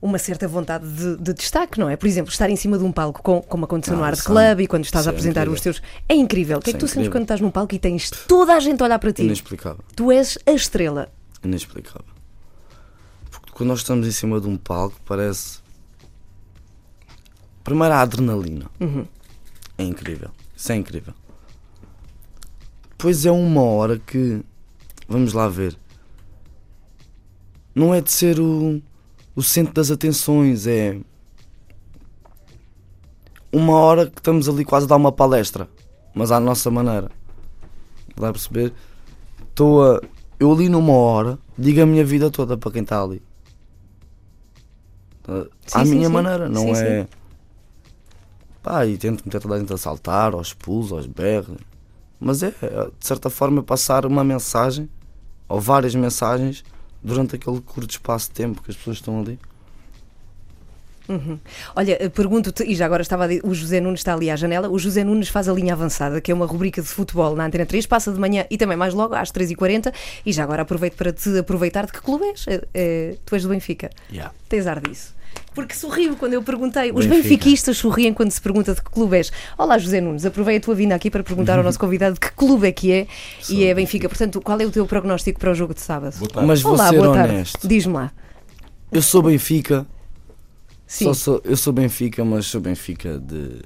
[0.00, 1.96] uma certa vontade de, de destaque, não é?
[1.96, 4.26] Por exemplo, estar em cima de um palco, com- como aconteceu no Ah, Art isso
[4.26, 5.54] Club é- e quando estás a isso é apresentar incrível.
[5.54, 5.82] os teus.
[6.08, 6.58] É incrível.
[6.58, 8.60] O que é que tu é sentes quando estás num palco e tens toda a
[8.60, 9.22] gente a olhar para ti?
[9.22, 9.84] Inexplicável.
[9.96, 11.08] Tu és a estrela.
[11.44, 12.06] Inexplicável.
[13.30, 15.58] Porque quando nós estamos em cima de um palco, parece.
[17.64, 18.66] Primeiro a adrenalina.
[18.80, 19.06] Uhum.
[19.78, 20.30] É incrível.
[20.56, 21.14] Isso é incrível.
[23.02, 24.44] Pois é uma hora que.
[25.08, 25.76] Vamos lá ver.
[27.74, 28.80] Não é de ser o,
[29.34, 31.00] o centro das atenções, é.
[33.52, 35.68] Uma hora que estamos ali quase a dar uma palestra,
[36.14, 37.10] mas à nossa maneira.
[38.16, 38.72] Dá a perceber?
[39.50, 40.00] Estou a.
[40.38, 43.20] Eu ali numa hora digo a minha vida toda para quem está ali.
[45.24, 45.42] Tá?
[45.66, 46.12] Sim, à sim, minha sim.
[46.12, 47.08] maneira, não Sim, é.
[48.62, 51.71] Pá, e tento meter toda a gente a saltar, aos pulos, aos berros.
[52.22, 54.88] Mas é, de certa forma, passar uma mensagem,
[55.48, 56.64] ou várias mensagens,
[57.02, 59.38] durante aquele curto espaço de tempo que as pessoas estão ali.
[61.08, 61.36] Uhum.
[61.74, 64.36] Olha, eh, pergunto-te, e já agora estava a dizer, o José Nunes está ali à
[64.36, 67.44] janela, o José Nunes faz a linha avançada, que é uma rubrica de futebol na
[67.44, 69.92] Antena 3, passa de manhã e também mais logo às 3h40,
[70.24, 72.46] e já agora aproveito para te aproveitar de que clube és?
[72.46, 73.90] Eh, eh, tu és do Benfica.
[74.10, 74.32] Yeah.
[74.48, 75.12] Tens ar disso.
[75.54, 76.90] Porque sorriu quando eu perguntei.
[76.92, 77.22] Os Benfica.
[77.22, 79.30] benfiquistas sorriem quando se pergunta de que clube és.
[79.58, 82.32] Olá, José Nunes, aproveito a tua vinda aqui para perguntar ao nosso convidado de que
[82.32, 83.06] clube é que é
[83.50, 84.08] e é Benfica.
[84.08, 86.16] Portanto, qual é o teu prognóstico para o jogo de sábado?
[86.18, 86.48] Boa tarde.
[86.48, 87.68] Mas vou Olá, ser boa honesto.
[87.68, 88.12] Diz-me lá.
[88.90, 89.86] Eu sou Benfica,
[90.92, 91.06] Sim.
[91.06, 93.62] Só sou, eu sou Benfica, mas sou Benfica de.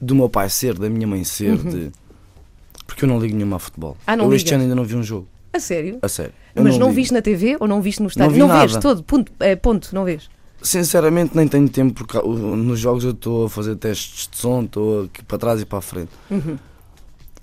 [0.00, 1.92] do meu pai ser, da minha mãe ser, de.
[2.86, 3.90] Porque eu não ligo nenhuma a futebol.
[3.90, 3.96] Uhum.
[4.06, 4.52] Ah, não eu este ligas?
[4.54, 5.98] ano ainda não vi um jogo, A sério?
[6.02, 6.32] a sério.
[6.54, 6.96] Eu Mas não, ligo.
[6.96, 8.32] viste na TV ou não viste no estádio?
[8.32, 10.28] vi Não, vês todo, ponto, é, ponto, não vês.
[10.60, 14.62] Sinceramente, nem tenho tempo, porque uh, nos jogos eu estou a fazer testes de som,
[14.62, 16.10] estou aqui para trás e para a frente.
[16.30, 16.58] Uhum.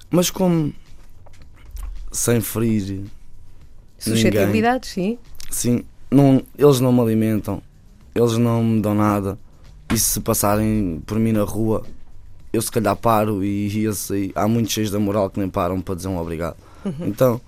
[0.10, 0.74] Mas como.
[2.12, 3.04] sem ferir.
[3.98, 5.18] Suscetibilidades, sim.
[5.50, 7.62] Sim, não, eles não me alimentam,
[8.14, 9.38] eles não me dão nada.
[9.94, 11.84] E se passarem por mim na rua,
[12.52, 14.32] eu se calhar paro e ia sair.
[14.36, 16.58] Há muitos cheios da moral que nem param para dizer um obrigado.
[17.02, 17.40] Então,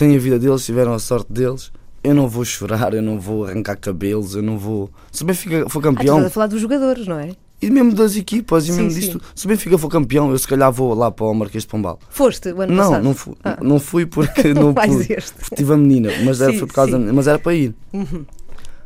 [0.00, 1.70] têm a vida deles, tiveram a sorte deles.
[2.02, 4.90] Eu não vou chorar, eu não vou arrancar cabelos, eu não vou.
[5.12, 7.32] Se o Benfica for Ah, campeão, estás a falar dos jogadores, não é?
[7.62, 9.00] e mesmo das equipas, e Sim, mesmo sim.
[9.00, 11.68] disto, se o Benfica for campeão, eu se calhar vou lá para o Marquês de
[11.68, 11.98] Pombal.
[12.08, 13.04] Foste o ano Não, passado?
[13.04, 13.58] não fui, Ah.
[13.60, 15.12] não fui porque não pude.
[15.12, 15.34] este.
[15.34, 17.04] Porque tive a menina, mas era, Sim, foi por causa sim.
[17.04, 17.74] da, mas era para ir.
[17.92, 18.24] Uhum.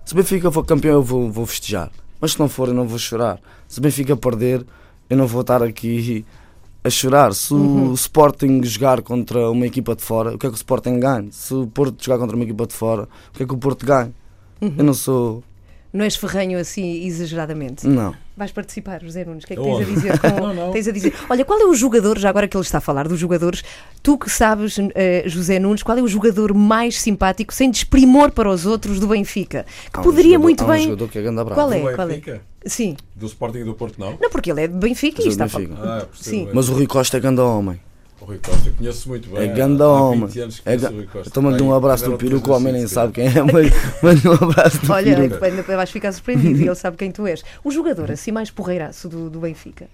[0.04, 1.92] Se o Benfica for campeão, eu vou, vou festejar.
[2.20, 3.38] Mas se não for, eu não vou chorar.
[3.68, 4.66] Se o Benfica perder,
[5.08, 6.24] eu não vou estar aqui
[6.84, 7.32] a chorar.
[7.34, 7.90] Se Uhum.
[7.90, 11.28] o Sporting jogar contra uma equipa de fora, o que é que o Sporting ganha?
[11.32, 13.84] Se o Porto jogar contra uma equipa de fora, o que é que o Porto
[13.86, 14.12] ganha?
[14.60, 14.74] Uhum.
[14.78, 15.42] Eu não sou.
[15.92, 17.86] Não és ferranho assim exageradamente.
[17.86, 18.12] Não.
[18.36, 19.44] Vais participar, José Nunes.
[19.44, 20.18] O que é que tens a dizer?
[20.18, 20.70] com- Não, não.
[20.72, 21.14] Tens a dizer.
[21.30, 23.62] Olha, qual é o jogador, já agora que ele está a falar dos jogadores,
[24.02, 28.50] tu que sabes, eh, José Nunes, qual é o jogador mais simpático, sem desprimor para
[28.50, 29.64] os outros do Benfica?
[29.92, 30.82] Que Há um poderia jogador- muito há um bem.
[30.84, 31.22] jogador que é.
[31.32, 31.94] Qual é?
[31.94, 32.40] Qual é?
[32.66, 32.96] Sim.
[33.14, 34.16] Do Sporting e do Porto, não?
[34.20, 35.66] Não, porque ele é de Benfica e está falar.
[35.66, 35.82] Benfica.
[35.86, 36.44] Ah, Sim.
[36.46, 36.54] bem.
[36.54, 37.80] Mas o Rui Costa é ganda homem.
[38.20, 39.42] O Rui Costa, conheço muito bem.
[39.50, 39.52] É
[39.84, 40.26] há homem.
[40.26, 41.28] 20 anos que É ga- o Rui Costa.
[41.28, 43.70] Então um abraço do peru que o homem nem vezes, sabe quem é, mas
[44.02, 45.28] mando um abraço do Olha, peru.
[45.28, 47.42] depois vais ficar surpreendido e ele sabe quem tu és.
[47.62, 49.88] O jogador assim mais porreiraço do, do Benfica.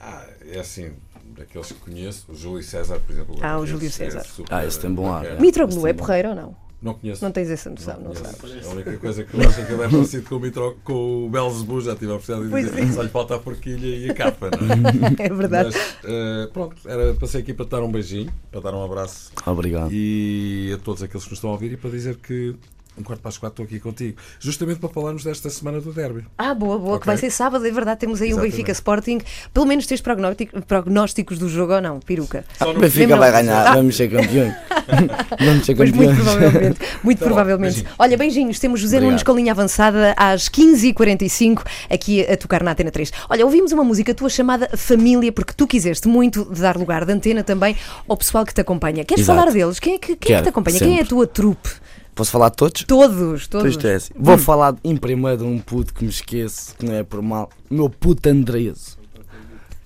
[0.00, 0.92] Ah, é assim,
[1.36, 3.36] daqueles que conheço, o Júlio César, por exemplo.
[3.42, 4.24] Ah, o Júlio é César.
[4.24, 5.38] super Ah, esse tem bom ar, é.
[5.38, 6.56] Mitroglou é é porreiro ou não?
[6.82, 7.24] Não conheço.
[7.24, 8.36] Não tens essa noção, não, conheço.
[8.36, 8.66] sabes.
[8.66, 11.26] A única coisa que eu acho é que ele é parecido com o, Mitro, com
[11.26, 12.82] o Belzebu, já tive a oportunidade de Pois dizer.
[12.82, 12.92] é.
[12.92, 15.14] Só lhe falta a porquilha e a capa, não é?
[15.26, 15.70] É verdade.
[15.72, 18.82] Mas eh, pronto, era para ser aqui para te dar um beijinho, para dar um
[18.84, 19.90] abraço Obrigado.
[19.92, 22.56] e a todos aqueles que nos estão a ouvir e para dizer que
[22.98, 26.24] um quarto para as quatro estou aqui contigo, justamente para falarmos desta semana do derby.
[26.36, 27.06] Ah, boa, boa, que Ok.
[27.06, 28.00] vai ser sábado, é verdade.
[28.00, 28.50] Temos aí um Exatamente.
[28.52, 29.20] Benfica Sporting.
[29.52, 32.44] Pelo menos tens prognóstico- prognósticos do jogo ou não, peruca?
[32.58, 33.74] Só O Benfica Lembra- vai ganhar, Ah.
[33.74, 34.54] vamos ser campeões.
[35.40, 36.30] vamos ser Pois muito campeões.
[36.36, 36.80] provavelmente.
[37.02, 37.72] Muito Tá bom, provavelmente.
[37.74, 37.94] beijinhos.
[37.98, 38.58] Olha, beijinhos.
[38.58, 39.10] Temos José Obrigado.
[39.12, 43.10] Nunes com linha avançada às 15h45 aqui a tocar na Antena 3.
[43.28, 47.42] Olha, ouvimos uma música tua chamada Família, porque tu quiseste muito dar lugar de antena
[47.42, 47.76] também
[48.06, 49.04] ao pessoal que te acompanha.
[49.04, 49.38] Queres Exato.
[49.38, 49.78] falar deles?
[49.78, 50.78] Quem é que, quem é que te acompanha?
[50.78, 51.08] Quem é a sempre.
[51.08, 51.70] tua trupe?
[52.14, 52.84] Posso falar de todos?
[52.84, 53.84] Todos, Então todos.
[53.84, 54.12] é assim.
[54.16, 57.48] Vou falar em primeiro de um puto que me esqueço, que não é por mal.
[57.70, 58.98] O meu puto Andreso.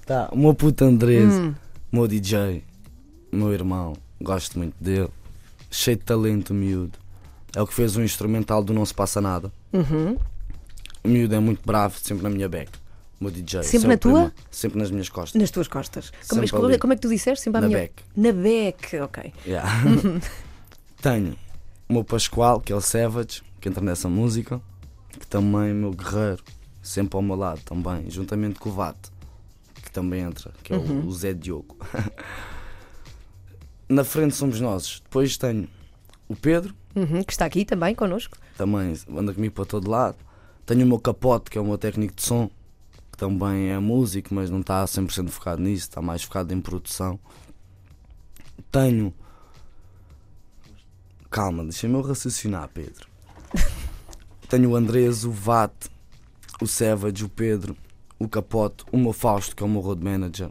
[0.04, 1.54] Tá, o meu puto Andreso, Hum.
[1.92, 2.62] meu DJ,
[3.32, 5.08] meu irmão, gosto muito dele.
[5.70, 6.98] Cheio de talento, miúdo.
[7.54, 9.50] É o que fez um instrumental do Não Se Passa Nada.
[9.72, 10.16] Uhum.
[11.04, 12.72] O miúdo é muito bravo, sempre na minha beca.
[13.20, 13.62] O meu DJ.
[13.62, 14.10] Sempre é na tua?
[14.12, 14.34] primeiro.
[14.50, 15.40] Sempre nas minhas costas.
[15.40, 16.10] Nas tuas costas.
[16.28, 16.78] Como, Sempre como- ali.
[16.78, 17.44] como é que tu disseste?
[17.44, 17.78] Sempre à Na minha...
[17.80, 18.02] beca.
[18.16, 19.32] Na beck, ok.
[19.46, 19.70] Yeah.
[21.00, 21.36] Tenho
[21.88, 24.60] o meu Pascoal, que é o Savage, que entra nessa música,
[25.18, 26.42] que também é meu guerreiro,
[26.82, 29.10] sempre ao meu lado também, juntamente com o Vate,
[29.82, 31.76] que também entra, que é o- o, Zé Diogo.
[33.88, 35.00] Na frente somos nós.
[35.04, 35.68] Depois tenho
[36.28, 38.36] o Pedro, Uhum, que está aqui também connosco.
[38.56, 40.16] também anda comigo para todo lado.
[40.64, 42.50] Tenho o meu Capote, que é o meu técnico de som,
[43.12, 47.20] que também é músico, mas não está 100% focado nisso, está mais focado em produção.
[48.72, 49.14] Tenho.
[51.36, 53.06] Calma, deixa-me eu raciocinar, Pedro.
[54.48, 55.90] Tenho o Andrés, o Vate,
[56.62, 57.76] o Savage, o Pedro,
[58.18, 60.48] o Capote, o meu Fausto, que é o meu road manager.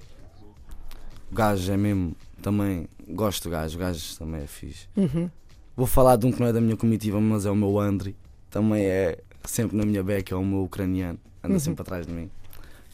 [1.32, 2.16] O gajo é mesmo.
[2.40, 4.88] Também gosto do gajo, o gajo também é fixe.
[4.96, 5.28] Uhum.
[5.76, 8.16] Vou falar de um que não é da minha comitiva, mas é o meu Andri.
[8.52, 11.18] Também é sempre na minha beca, é o meu ucraniano.
[11.44, 11.60] Anda Uhum.
[11.60, 12.30] sempre atrás de mim.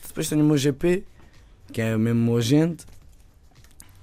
[0.07, 1.03] Depois tenho o meu GP,
[1.73, 2.85] que é mesmo o meu agente.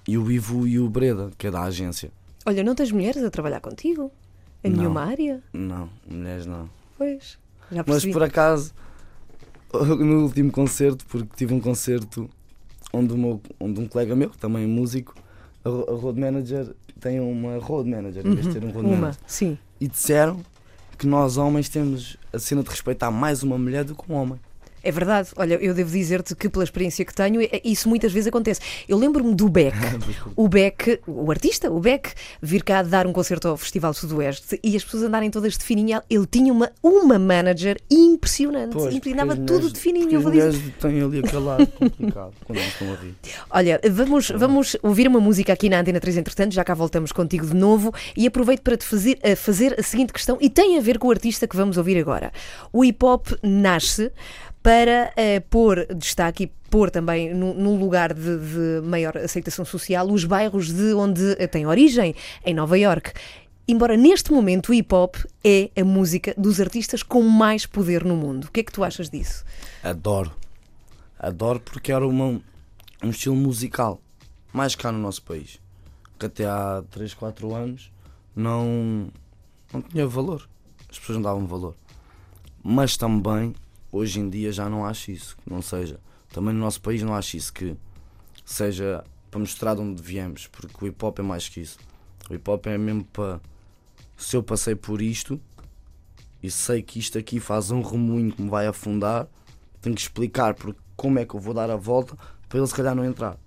[0.07, 2.13] E o Ivo e o Breda, que é da agência.
[2.49, 4.11] Olha, não tens mulheres a trabalhar contigo?
[4.65, 4.79] Em Não.
[4.79, 5.43] nenhuma área?
[5.53, 6.69] Não, mulheres não.
[6.97, 7.39] Pois,
[7.71, 8.13] já Mas percebi.
[8.15, 8.73] por acaso,
[9.73, 12.29] no último concerto, porque tive um concerto
[12.93, 15.15] onde, meu, onde um colega meu, também músico,
[15.63, 18.87] a, ro- a road manager tem uma road manager em vez de ter um road
[18.89, 19.21] Uma, manager.
[19.27, 19.59] sim.
[19.79, 20.41] E disseram
[20.97, 24.41] que nós homens temos a cena de respeitar mais uma mulher do que um homem.
[24.83, 25.31] É verdade.
[25.37, 28.61] Olha, eu devo dizer-te que, pela experiência que tenho, é- isso muitas vezes acontece.
[28.89, 29.77] Eu lembro-me do Beck.
[30.37, 34.77] O Beck, o artista, o Beck, vir cá dar um concerto ao Festival Sudoeste e
[34.77, 36.01] as pessoas andarem todas de fininho.
[36.09, 38.73] Ele tinha uma, uma manager impressionante.
[38.73, 40.11] Pois, as tudo de fininho.
[40.13, 40.53] Eu vou dizer.
[40.81, 42.97] têm ali aquele lado complicado quando estão a.
[43.51, 47.47] Olha, vamos, vamos ouvir uma música aqui na Antena 3, entretanto, já cá voltamos contigo
[47.47, 50.81] de novo e aproveito para te fazer, a fazer a seguinte questão e tem a
[50.81, 52.33] ver com o artista que vamos ouvir agora.
[52.73, 54.11] O hip hop nasce
[54.63, 60.25] para eh, pôr destaque e pôr também num lugar de, de maior aceitação social os
[60.25, 63.13] bairros de onde eh, tem origem, em Nova York.
[63.67, 68.17] Embora neste momento o hip hop é a música dos artistas com mais poder no
[68.17, 68.45] mundo.
[68.45, 69.45] O que é que tu achas disso?
[69.83, 70.33] Adoro.
[71.19, 72.41] Adoro porque era uma,
[73.03, 74.01] um estilo musical
[74.53, 75.61] mais cá no nosso país.
[76.19, 77.93] Que até há 3, 4 anos
[78.35, 79.09] não,
[79.73, 80.49] não tinha valor.
[80.91, 81.75] As pessoas não davam valor.
[82.65, 83.55] Mas também,
[83.91, 85.37] hoje em dia, já não acho isso.
[85.37, 86.01] Que não seja.
[86.33, 87.53] Também no nosso país não acho isso.
[87.53, 87.77] Que
[88.45, 90.47] seja para mostrar de onde viemos.
[90.47, 91.79] Porque o hip hop é mais que isso.
[92.31, 93.41] O hip hop é mesmo para.
[94.17, 95.41] Se eu passei por isto
[96.43, 99.29] e sei que isto aqui faz um remoinho que me vai afundar,
[99.81, 102.17] tenho que explicar porque como é que eu vou dar a volta
[102.49, 103.39] para ele se calhar não entrar.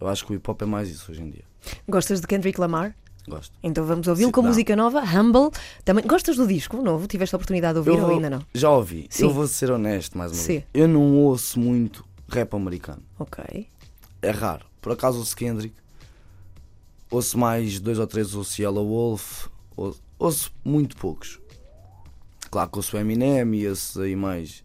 [0.00, 1.44] Eu acho que o hip hop é mais isso hoje em dia.
[1.88, 2.96] Gostas de Kendrick Lamar?
[3.26, 3.54] Gosto.
[3.62, 5.50] Então vamos ouvi-lo com música nova, Humble.
[5.84, 7.06] Também gostas do disco novo?
[7.06, 8.42] Tiveste a oportunidade de ouvir Eu ou ainda não?
[8.54, 9.06] Já ouvi.
[9.08, 9.24] Sim.
[9.24, 10.52] Eu vou ser honesto mais uma Sim.
[10.54, 10.64] vez.
[10.74, 13.02] Eu não ouço muito rap americano.
[13.18, 13.66] Ok.
[14.20, 14.66] É raro.
[14.80, 15.74] Por acaso ouço Kendrick.
[17.10, 19.46] Ouço mais dois ou três ouço Yellow Wolf.
[19.76, 21.40] Ouço, ouço muito poucos.
[22.50, 24.62] Claro que ouço Eminem e esses aí mais.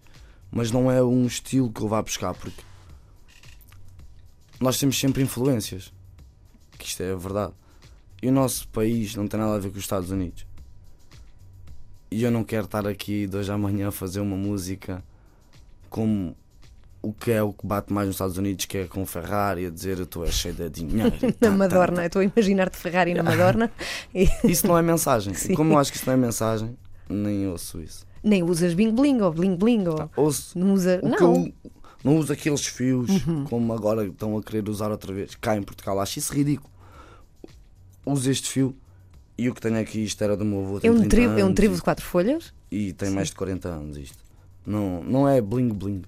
[0.52, 2.62] Mas não é um estilo que eu vá buscar porque
[4.60, 5.94] nós temos sempre influências.
[6.78, 7.54] Que isto é a verdade.
[8.22, 10.46] E o nosso país não tem nada a ver com os Estados Unidos.
[12.12, 15.04] E eu não quero estar aqui de hoje à manhã a fazer uma música
[15.90, 16.36] como
[17.02, 19.70] o que é o que bate mais nos Estados Unidos, que é com Ferrari, a
[19.70, 21.12] dizer eu estou cheio de dinheiro.
[21.22, 22.04] Na Tá, tá, Madorna, tá.
[22.04, 23.72] eu estou a imaginar-te Ferrari na Madorna
[24.14, 25.34] e Isso não é mensagem.
[25.34, 25.54] Sim.
[25.54, 26.76] Como eu acho que isso não é mensagem,
[27.08, 28.06] nem ouço isso.
[28.24, 31.00] nem usas bling bling ou bling bling ou Ouço não usa.
[31.02, 31.46] Não, Uhum.
[31.64, 31.72] eu
[32.04, 33.10] não uso aqueles fios
[33.50, 35.36] como agora estão a querer usar outra vez.
[35.36, 36.70] Cá em Portugal acho isso ridículo.
[38.06, 38.76] Uso este fio
[39.38, 40.80] e o que tenho aqui, isto era do meu avô.
[40.84, 43.70] é um 30 tribo, é um tribo de quatro folhas, E, tem mais de 40
[43.70, 44.18] anos isto.
[44.66, 46.02] Não, não é bling bling.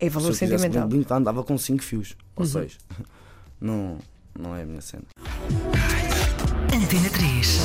[0.00, 0.88] é valor Se eu sentimental.
[0.88, 2.50] bling bling, andava com 5 fios ou Uhum.
[2.50, 2.78] 6.
[3.60, 3.98] Não,
[4.36, 5.04] não é a minha cena.
[6.92, 7.58] Antena 3.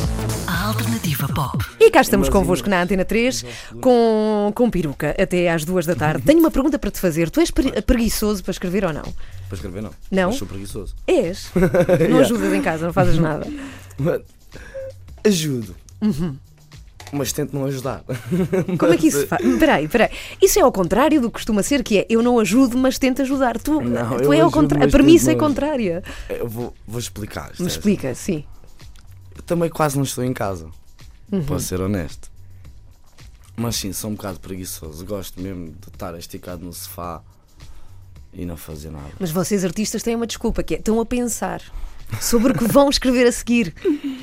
[0.48, 1.58] A alternativa pop.
[1.82, 3.44] E cá estamos convosco na Antena 3
[3.82, 6.24] com, com peruca até às duas da tarde.
[6.24, 7.30] Tenho uma pergunta para te fazer.
[7.30, 9.02] Tu és pre- preguiçoso para escrever ou não?
[9.04, 9.90] Para escrever, não.
[10.10, 10.28] Não?
[10.30, 10.96] Mas sou preguiçoso.
[11.06, 11.52] És.
[12.10, 13.46] Não ajudas em casa, não fazes nada.
[14.00, 14.22] Mas
[15.26, 15.76] ajudo.
[17.12, 18.04] Mas tento não ajudar.
[18.80, 19.42] Como é que isso faz?
[19.60, 20.10] Peraí, peraí.
[20.42, 23.22] Isso é ao contrário do que costuma ser, que é eu não ajudo, mas tento
[23.24, 23.58] ajudar.
[23.60, 24.88] Tu, Não, tu eu é ao ajudo, contrário.
[24.88, 26.02] A premissa é contrária.
[26.30, 27.52] Eu vou, vou explicar.
[27.60, 28.44] Me explica, sim.
[29.46, 30.70] Também quase não estou em casa.
[31.32, 31.44] Uhum.
[31.44, 32.30] Posso ser honesto.
[33.56, 35.04] Mas sim, sou um bocado preguiçoso.
[35.06, 37.22] Gosto mesmo de estar esticado no sofá
[38.34, 39.12] e não fazer nada.
[39.20, 41.62] Mas vocês artistas têm uma desculpa, que é estão a pensar
[42.22, 43.74] sobre o que vão escrever a seguir.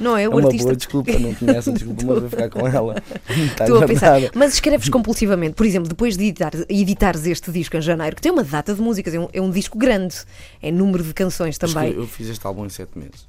[0.01, 0.23] Não é?
[0.23, 0.65] É O uma artista.
[0.65, 3.03] boa desculpa, não tinha essa desculpa, mas vou ficar com ela.
[3.61, 4.31] Estou a pensar, nada.
[4.35, 5.55] mas escreves compulsivamente.
[5.55, 8.81] Por exemplo, depois de editar, editares este disco em janeiro, que tem uma data de
[8.81, 10.17] músicas, é um, é um disco grande,
[10.63, 11.93] é número de canções também.
[11.93, 13.27] Eu fiz este álbum em 7 meses.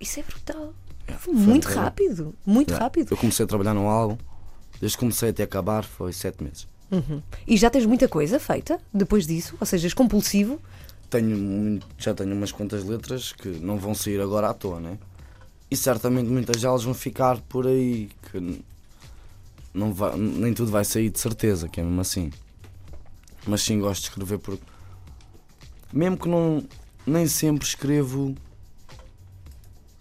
[0.00, 0.74] Isso é brutal.
[1.18, 2.84] Foi muito rápido, muito Yeah.
[2.84, 3.12] rápido.
[3.12, 4.16] Eu comecei a trabalhar no álbum,
[4.80, 6.66] desde que comecei até acabar foi 7 meses.
[7.46, 9.56] E já tens muita coisa feita depois disso?
[9.60, 10.60] Ou seja, és compulsivo?
[11.10, 14.98] Tenho muito- já tenho umas quantas letras que não vão sair agora à toa, né?
[15.70, 18.62] E certamente muitas delas vão ficar por aí, que
[19.74, 22.30] não vai, nem tudo vai sair de certeza, que é mesmo assim.
[23.46, 24.62] Mas sim gosto de escrever porque
[25.92, 26.62] mesmo que não
[27.06, 28.34] nem sempre escrevo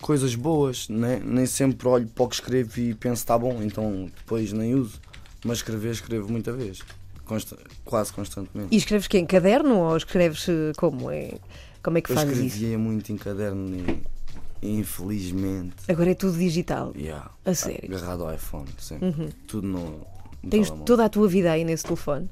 [0.05, 1.19] coisas boas, né?
[1.25, 4.99] nem sempre olho para o que escrevo e penso está bom, então depois nem uso.
[5.43, 6.79] Mas escrever escrevo muita vez,
[7.25, 8.67] consta- quase constantemente.
[8.71, 11.09] E escreves que em caderno ou escreves eh, como?
[11.09, 11.33] É,
[11.81, 12.45] como é que Eu fazes isso?
[12.47, 13.75] escrevia muito em caderno
[14.61, 16.93] e, infelizmente Agora é tudo digital.
[16.95, 17.89] yeah, A sério?
[17.89, 17.97] Uhum.
[17.97, 19.33] agarrado ao iPhone, sempre.
[19.47, 20.85] Tudo no, no Tens telemóvel.
[20.85, 22.29] toda a tua vida aí nesse telefone.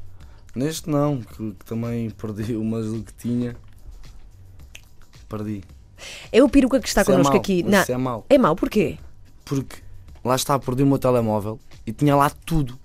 [0.55, 3.55] Neste não, que, que também perdi umas do que tinha.
[5.27, 5.63] Perdi.
[6.31, 7.63] É o peruca que está Isso é connosco mau, aqui.
[7.63, 8.25] Na- Isso é mau.
[8.29, 8.97] É mau, porquê?
[9.45, 9.77] Porque
[10.23, 12.77] lá está, perdi o meu telemóvel e tinha lá tudo.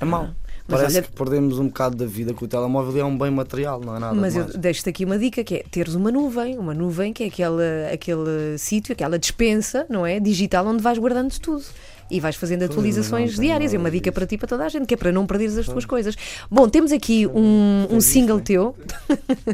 [0.00, 0.24] É mau.
[0.68, 3.18] mas Parece olha- que perdemos um bocado da vida com o telemóvel e é um
[3.18, 6.12] bem material, não é nada Mas eu deixo-te aqui uma dica que é teres uma
[6.12, 10.20] nuvem, uma nuvem que é aquele, aquele sítio, aquela dispensa, não é?
[10.20, 11.64] Digital onde vais guardando tudo.
[12.08, 13.72] E vais fazendo atualizações não diárias.
[13.72, 15.66] É uma dica para ti para toda a gente, que é para não perderes as
[15.66, 16.16] tuas coisas.
[16.50, 18.74] Bom, temos aqui um, um single teu.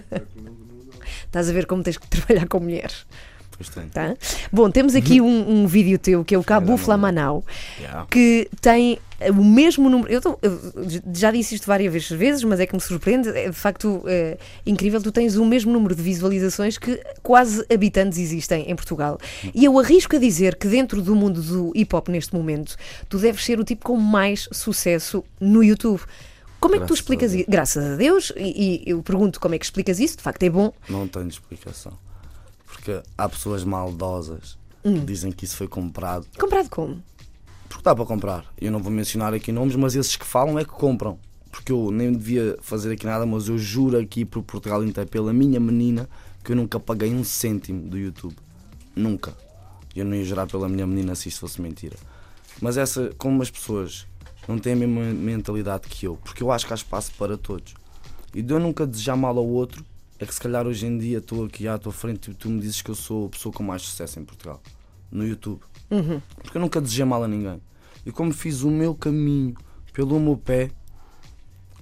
[1.26, 3.06] Estás a ver como tens que trabalhar com mulheres.
[3.90, 4.14] Tá?
[4.52, 7.42] Bom, temos aqui um, um vídeo teu que é o Cabu Flamanau,
[7.80, 8.06] Yeah.
[8.10, 10.12] que tem eh, o mesmo número.
[10.12, 10.60] Eu, tô- eu
[11.14, 13.30] já disse isto várias vezes, mas é que me surpreende.
[13.30, 14.36] É de facto é,
[14.66, 15.00] incrível.
[15.00, 19.18] Tu tens o mesmo número de visualizações que quase habitantes existem em Portugal.
[19.54, 22.76] E eu arrisco a dizer que dentro do mundo do hip hop neste momento,
[23.08, 26.02] tu deves ser o tipo com mais sucesso no YouTube.
[26.60, 27.50] Como é que tu Graças explicas isso?
[27.50, 30.50] Graças a Deus, e, e eu pergunto como é que explicas isso, de facto é
[30.50, 30.72] bom.
[30.88, 31.92] Não tenho explicação.
[32.66, 35.00] Porque há pessoas maldosas Hum.
[35.00, 36.26] que dizem que isso foi comprado.
[36.38, 37.02] Comprado como?
[37.68, 38.44] Porque dá para comprar.
[38.60, 41.18] Eu não vou mencionar aqui nomes, mas esses que falam é que compram.
[41.50, 45.32] Porque eu nem devia fazer aqui nada, mas eu juro aqui por Portugal inteiro, pela
[45.32, 46.08] minha menina,
[46.44, 48.36] que eu nunca paguei um cêntimo do YouTube.
[48.94, 49.34] Nunca.
[49.94, 51.96] Eu não ia jurar pela minha menina se isto fosse mentira.
[52.60, 54.06] Mas essa, como as pessoas
[54.48, 57.74] não têm a mesma mentalidade que eu, porque eu acho que há espaço para todos.
[58.34, 59.84] E de eu nunca desejar mal ao outro,
[60.18, 62.60] é que se calhar hoje em dia estou aqui à tua frente e tu me
[62.60, 64.62] dizes que eu sou a pessoa com mais sucesso em Portugal.
[65.10, 65.60] No YouTube.
[66.42, 67.60] Porque eu nunca desejei mal a ninguém.
[68.04, 69.54] E como fiz o meu caminho
[69.92, 70.70] pelo meu pé,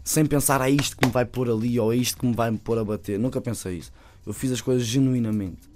[0.03, 2.51] sem pensar a isto que me vai pôr ali ou a isto que me vai
[2.51, 3.93] me pôr a bater, nunca pensei isso.
[4.27, 5.69] Eu fiz as coisas genuinamente.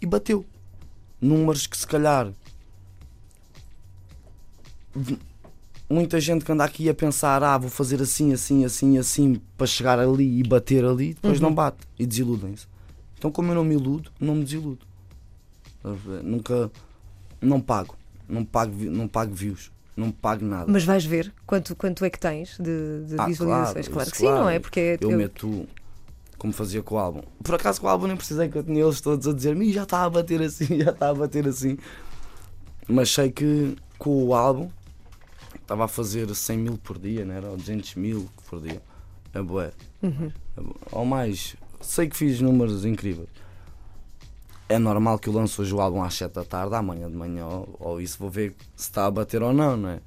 [0.00, 0.44] E bateu.
[1.20, 2.32] Números que se calhar
[5.90, 9.66] muita gente que anda aqui a pensar, ah, vou fazer assim, assim, assim, assim, para
[9.66, 12.66] chegar ali e bater ali, depois não bate e desiludem-se.
[13.18, 14.78] Então, como eu não me iludo, não me desiludo.
[16.22, 16.70] Nunca,
[17.40, 17.96] não pago,
[18.28, 20.70] não pago, não pago views, não pago nada.
[20.70, 23.88] Mas vais ver quanto, quanto é que tens de, de Ah, visualizações.
[23.88, 24.58] Claro, isso que sim, não é?
[24.58, 25.66] Porque eu eu- meto
[26.38, 27.20] como fazia com o álbum.
[27.42, 29.82] Por acaso com o álbum nem precisei que eu tinha eles todos a dizer-me já
[29.82, 31.76] está a bater assim, já está a bater assim.
[32.88, 34.70] Mas sei que com o álbum
[35.70, 37.48] estava a fazer 100 mil por dia, não era?
[37.48, 38.82] Ou 200 mil por dia.
[39.32, 39.72] É bué.
[40.02, 40.32] Uhum.
[40.56, 40.60] É.
[40.90, 41.54] Ou mais.
[41.80, 43.28] Sei que fiz números incríveis.
[44.68, 47.46] É normal que eu lance hoje o álbum às 7 da tarde, amanhã de manhã,
[47.46, 50.00] ou, ou isso vou ver se está a bater ou não, não é?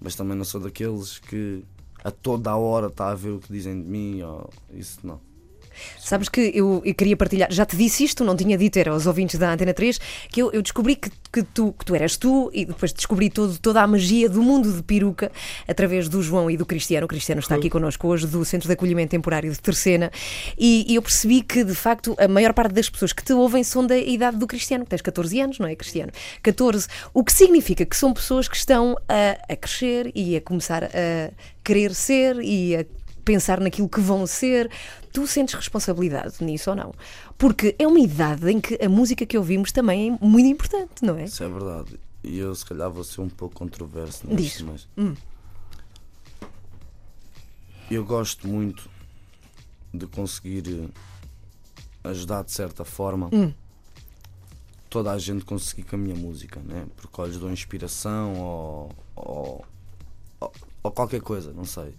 [0.00, 1.62] Mas também não sou daqueles que
[2.02, 5.20] a toda a hora está a ver o que dizem de mim, ou isso não.
[5.98, 9.06] Sabes que eu, eu queria partilhar, já te disse isto, não tinha dito, era aos
[9.06, 9.98] ouvintes da Antena 3,
[10.30, 13.58] que eu, eu descobri que, que, tu, que tu eras tu e depois descobri todo,
[13.58, 15.30] toda a magia do mundo de peruca
[15.66, 17.04] através do João e do Cristiano.
[17.04, 20.10] O Cristiano está aqui connosco hoje, do Centro de Acolhimento Temporário de Terceira,
[20.58, 23.62] e, e eu percebi que, de facto, a maior parte das pessoas que te ouvem
[23.64, 26.12] são da idade do Cristiano, que tens 14 anos, não é, Cristiano?
[26.42, 30.84] 14, o que significa que são pessoas que estão a, a crescer e a começar
[30.84, 31.30] a
[31.62, 32.84] querer ser e a
[33.24, 34.70] pensar naquilo que vão ser.
[35.12, 36.94] Tu sentes responsabilidade nisso ou não?
[37.38, 41.16] Porque é uma idade em que a música que ouvimos também é muito importante, não
[41.16, 41.24] é?
[41.24, 41.98] Isso é verdade.
[42.22, 44.38] E eu se calhar vou ser um pouco controverso Diz.
[44.38, 44.88] nisso, mas
[47.90, 48.88] eu gosto muito
[49.92, 53.30] de conseguir eh, ajudar de certa forma
[54.88, 56.86] toda a gente conseguir com a minha música, né?
[56.96, 59.64] porque ou lhes dou inspiração ou, ou,
[60.82, 61.94] ou qualquer coisa, não sei.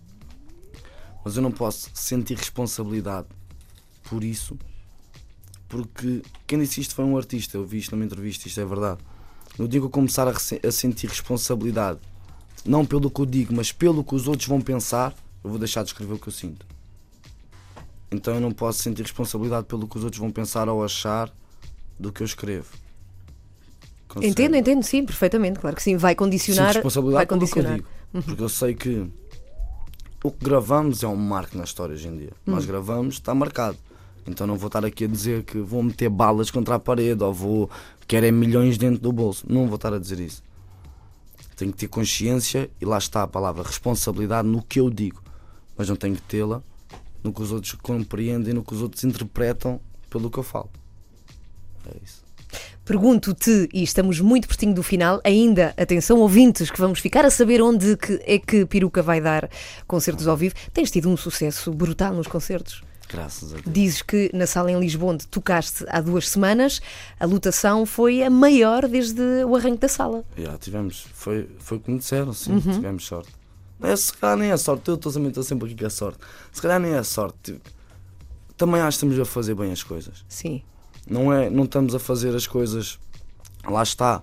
[1.25, 3.27] Mas eu não posso sentir responsabilidade
[4.03, 4.55] por isso,
[5.67, 7.57] porque quem disse isto foi um artista.
[7.57, 8.99] Eu vi isto numa entrevista, isto é verdade.
[9.57, 11.99] No dia que eu começar a, a sentir responsabilidade,
[12.63, 15.81] não pelo que eu digo, mas pelo que os outros vão pensar, eu vou deixar
[15.81, 16.63] de escrever o que eu sinto.
[18.11, 21.33] Então eu não posso sentir responsabilidade pelo que os outros vão pensar ou achar
[21.99, 22.67] do que eu escrevo.
[24.21, 25.97] Entendo, entendo, sim, perfeitamente, claro que sim.
[25.97, 26.65] Vai condicionar.
[26.65, 27.77] Vai responsabilidade pelo que eu condicionar.
[27.77, 28.23] digo.
[28.23, 29.09] Porque eu sei que
[30.25, 32.31] o que gravamos é um marco na história hoje em dia.
[32.47, 32.53] Hum.
[32.53, 33.77] Nós gravamos, está marcado.
[34.25, 37.31] Então não vou estar aqui a dizer que vou meter balas contra a parede ou
[37.31, 37.69] vou
[38.07, 39.45] querer milhões dentro do bolso.
[39.47, 40.43] Não vou estar a dizer isso.
[41.55, 45.21] Tenho que ter consciência e lá está a palavra responsabilidade no que eu digo.
[45.77, 46.63] Mas não tenho que tê-la
[47.23, 50.71] no que os outros compreendem, no que os outros interpretam pelo que eu falo.
[51.85, 52.24] É isso.
[52.85, 57.59] Pergunto-te, e estamos muito pertinho do final, ainda, atenção ouvintes, que vamos ficar a saber
[57.61, 59.49] onde que é que Peruca vai dar
[59.87, 60.53] concertos ao vivo.
[60.71, 62.83] Tens tido um sucesso brutal nos concertos.
[63.09, 63.65] Graças a Deus.
[63.73, 66.79] Dizes que na sala em Lisboa, onde tocaste há duas semanas,
[67.19, 70.23] a lotação foi a maior desde o arranque da sala.
[70.37, 72.59] Já tivemos, foi, foi como disseram, sim, Uhum.
[72.61, 73.31] tivemos sorte.
[73.81, 75.11] É, se calhar nem é sorte, eu estou
[75.43, 76.19] sempre aqui com a sorte.
[76.51, 77.35] Se calhar nem é sorte.
[77.53, 77.69] tipo,
[78.55, 80.23] Também acho que estamos a fazer bem as coisas.
[80.29, 80.61] Sim.
[81.07, 82.97] Não, é, não estamos a fazer as coisas,
[83.67, 84.21] lá está,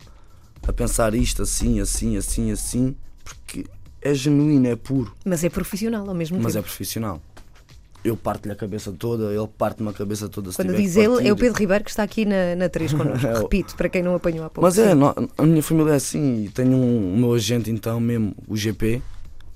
[0.66, 3.64] a pensar isto assim, assim, assim, assim, porque
[4.01, 6.66] é genuíno, é puro, Mas é profissional ao mesmo mas é tempo.
[6.68, 7.20] profissional.
[8.05, 10.51] Eu parto-lhe a cabeça toda, ele parte-me a cabeça toda.
[10.51, 11.37] Quando diz ele, é o.
[11.37, 13.24] Pedro Ribeiro que está aqui na, na 3 connosco.
[13.24, 14.62] É Repito, para quem não apanhou há pouco.
[14.62, 18.01] Mas é, nó- a minha família é assim, e tenho um, o meu agente então
[18.01, 19.01] mesmo, o GP,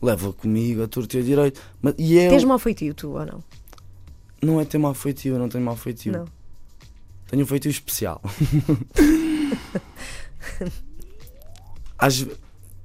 [0.01, 1.61] leva comigo a torta e a direito.
[1.83, 3.43] Mas, e é, Tens mau feitio, tu ou não?
[4.41, 6.12] não é ter mal feitio, eu não tenho mal feitio.
[6.12, 6.24] Não.
[7.29, 8.20] Tenho um feitio especial.
[11.99, 12.27] Às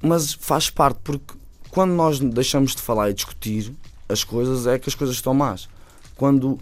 [0.02, 1.36] mas faz parte, porque
[1.70, 3.72] quando nós deixamos de falar e discutir
[4.10, 5.70] as coisas, é que as coisas estão más.
[6.16, 6.60] Quando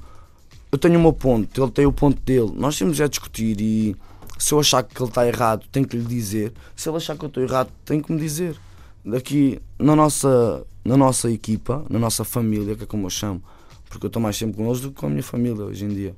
[0.72, 3.96] eu tenho o meu ponto, ele tem o ponto dele, nós temos é discutir e
[4.38, 6.54] se eu achar que ele está errado, tenho que lhe dizer.
[6.76, 8.56] Se ele achar que eu estou errado, tem que me dizer.
[9.04, 13.42] Daqui na nossa, na nossa equipa, na nossa família, que é como eu chamo,
[13.90, 15.90] porque eu estou mais tempo com eles do que com a minha família hoje em
[15.90, 16.16] dia.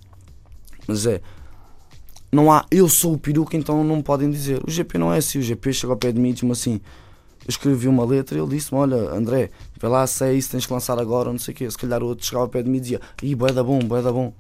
[0.88, 1.22] Mas é,
[2.32, 4.62] não há eu sou o peruca, então não me podem dizer.
[4.66, 6.80] O GP não é assim, o GP chega ao pé de mim e diz-me assim:
[7.44, 10.66] eu escrevi uma letra e ele disse-me: Olha, André, vai lá, se é isso, tens
[10.66, 11.70] que lançar agora, não sei o quê.
[11.70, 13.80] Se calhar o outro chegava ao pé de mim e dizia: Ih, bué da bom,
[13.80, 14.34] bué da bom.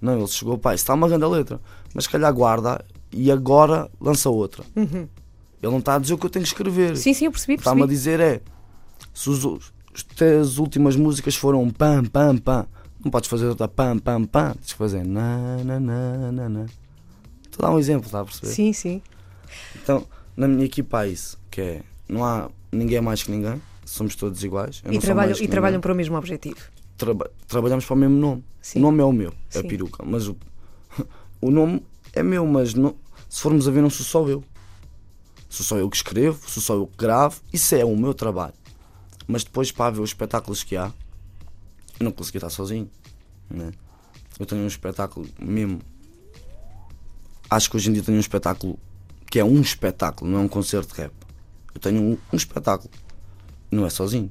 [0.00, 1.60] Não, ele chegou, pai, está uma grande letra,
[1.94, 4.64] mas se calhar guarda e agora lança outra.
[4.76, 6.96] Ele não está a dizer o que eu tenho que escrever.
[6.96, 8.40] Sim, sim, eu percebi, Está-me a dizer é
[9.14, 9.72] se os-
[10.40, 12.66] as últimas músicas foram pam, pam, pam,
[13.04, 16.66] não podes fazer outra pam, pam, pam, tens que fazer na, na, na, na, na.
[17.52, 18.52] Estou a dar um exemplo, está a perceber?
[18.52, 19.02] Sim, sim.
[19.76, 24.16] Então, na minha equipa há isso, que é, não há ninguém mais que ninguém, somos
[24.16, 24.82] todos iguais.
[24.90, 26.56] E trabalham, e trabalham para o mesmo objetivo.
[26.96, 28.44] Traba- trabalhamos para o mesmo nome.
[28.60, 28.78] Sim.
[28.78, 29.68] O nome é o meu, é Sim.
[29.68, 30.36] peruca, mas o,
[31.42, 31.84] o nome
[32.14, 32.96] é meu, mas não,
[33.28, 34.42] se formos a ver, não sou só eu.
[35.50, 38.54] Sou só eu que escrevo, sou só eu que gravo, isso é o meu trabalho.
[39.26, 40.90] Mas depois, para ver os espetáculos que há,
[42.00, 42.90] eu não consegui estar sozinho.
[43.50, 43.72] Né?
[44.40, 45.80] Eu tenho um espetáculo mesmo.
[47.54, 48.78] Acho que hoje em dia tenho um espetáculo
[49.30, 51.12] que é um espetáculo, não é um concerto de rap.
[51.74, 52.90] Eu tenho um, um espetáculo.
[53.70, 54.30] Não é sozinho.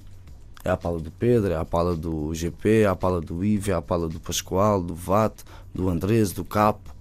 [0.64, 3.72] É a pala do Pedro, é a pala do GP, é a pala do Ivo,
[3.72, 5.34] é a pala do Pascoal, do VAT,
[5.74, 6.94] do Andrés, do Capo,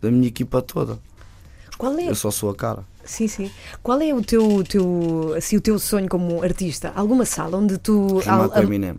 [0.00, 0.98] da minha equipa toda.
[1.76, 2.84] Qual é, Eu só sou a cara.
[3.04, 3.50] sim, sim.
[3.84, 6.92] Qual é o teu, teu, assim, o teu sonho como artista?
[6.96, 8.18] Alguma sala onde tu.
[8.18, 8.96] Rimar al- com o Eminem.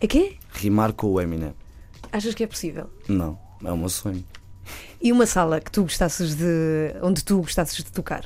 [0.00, 0.36] É quê?
[0.52, 1.54] Rimar com o Eminem.
[2.12, 2.90] Achas que é possível?
[3.08, 4.24] Não, é meu sonho.
[5.06, 6.92] E uma sala que tu gostasses de.
[7.00, 8.24] onde tu gostasses de tocar?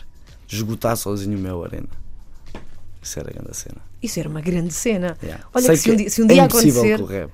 [0.49, 1.91] Esgotar sozinho o meu arena.
[3.03, 3.77] Isso era a grande cena.
[4.03, 5.15] Isso era uma grande cena.
[5.23, 5.45] Yeah.
[5.53, 7.05] Olha Sei que se um dia, se um é dia acontecer.
[7.05, 7.31] rap.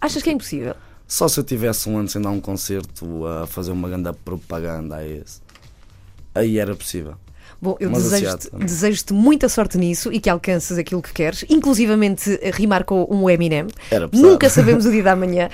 [0.00, 0.74] Achas que é impossível?
[1.06, 4.96] Só se eu tivesse um ano sem dar um concerto a fazer uma grande propaganda
[4.96, 5.42] a esse.
[6.34, 7.16] Aí era possível.
[7.60, 12.50] Bom, eu desejo-te desejo-te muita sorte nisso e que alcances aquilo que queres, inclusivamente eh,
[12.52, 13.66] rimar com um Eminem.
[13.90, 14.28] Era pesado.
[14.28, 15.48] Nunca sabemos o dia da manhã.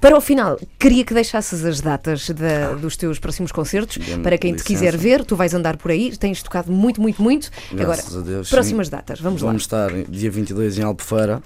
[0.00, 3.98] Para o final, queria que deixasses as datas da- dos teus próximos concertos.
[4.22, 4.64] Para quem te licença.
[4.66, 7.50] quiser ver, tu vais andar por aí, tens tocado muito, muito, muito.
[7.72, 8.50] Graças Agora, a Deus.
[8.50, 8.90] próximas sim.
[8.90, 11.40] datas, vamos, Vamos estar em- dia 22 em Albufeira.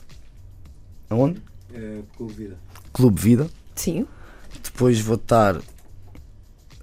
[1.11, 1.41] Aonde?
[1.75, 2.57] É, Clube Vida.
[2.93, 3.43] Clube Vida.
[3.45, 3.49] lá.
[3.75, 4.07] Sim.
[4.63, 5.57] Depois vou estar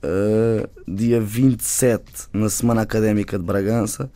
[0.06, 2.04] eh, dia 27
[2.34, 4.10] na Semana Académica de Bragança,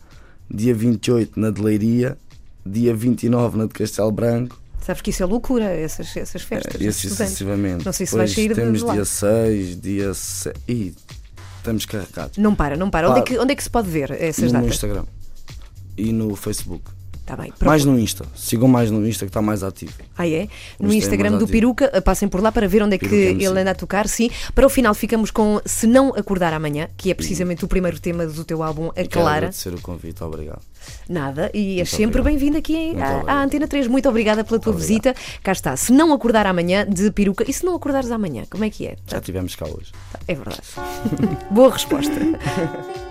[0.50, 2.16] dia 28 na de Leiria,
[2.64, 6.72] dia 29 na de Castelo Branco, Sabes que isso é loucura, essas, essas festas.
[6.74, 6.96] estudantes.
[6.96, 7.84] sucessivamente.
[7.84, 8.94] Não sei se vais sair temos de lá.
[8.94, 10.58] dia 6, dia 7.
[10.66, 10.94] Ih,
[11.58, 12.38] estamos carregados.
[12.38, 13.10] Não para, não para.
[13.10, 13.34] Onde é, Para.
[13.34, 14.68] que, onde é que se pode ver essas no datas?
[14.74, 15.04] Instagram
[15.98, 16.84] e no Facebook.
[17.30, 17.52] Tá bem.
[17.60, 18.24] Mais no Insta.
[18.34, 19.92] Sigam mais no Insta que está mais ativo.
[20.18, 20.48] Ah, é?
[20.80, 21.46] No é Instagram mais do.
[21.46, 23.46] Peruca, eh, passem por lá para ver onde é que MC.
[23.46, 24.28] ele anda a tocar, sim.
[24.52, 28.26] Para o final ficamos com Se Não Acordar Amanhã, que é precisamente o primeiro tema
[28.26, 29.36] do teu álbum, A Quero Clara.
[29.36, 30.24] agradecer o convite.
[30.24, 30.60] Obrigado.
[31.08, 32.24] Nada, e és Muito sempre obrigado.
[32.40, 33.44] bem-vindo aqui à, à.
[33.44, 33.86] Antena 3.
[33.86, 34.88] Muito obrigada pela tua Obrigado.
[34.88, 35.14] visita.
[35.40, 35.76] Cá está.
[35.76, 37.44] Se Não Acordar Amanhã, de Peruca.
[37.48, 38.96] E se não acordares amanhã, como é que é?
[39.06, 39.92] Já tivemos cá hoje.
[40.26, 40.62] É verdade.
[41.48, 42.10] Boa resposta.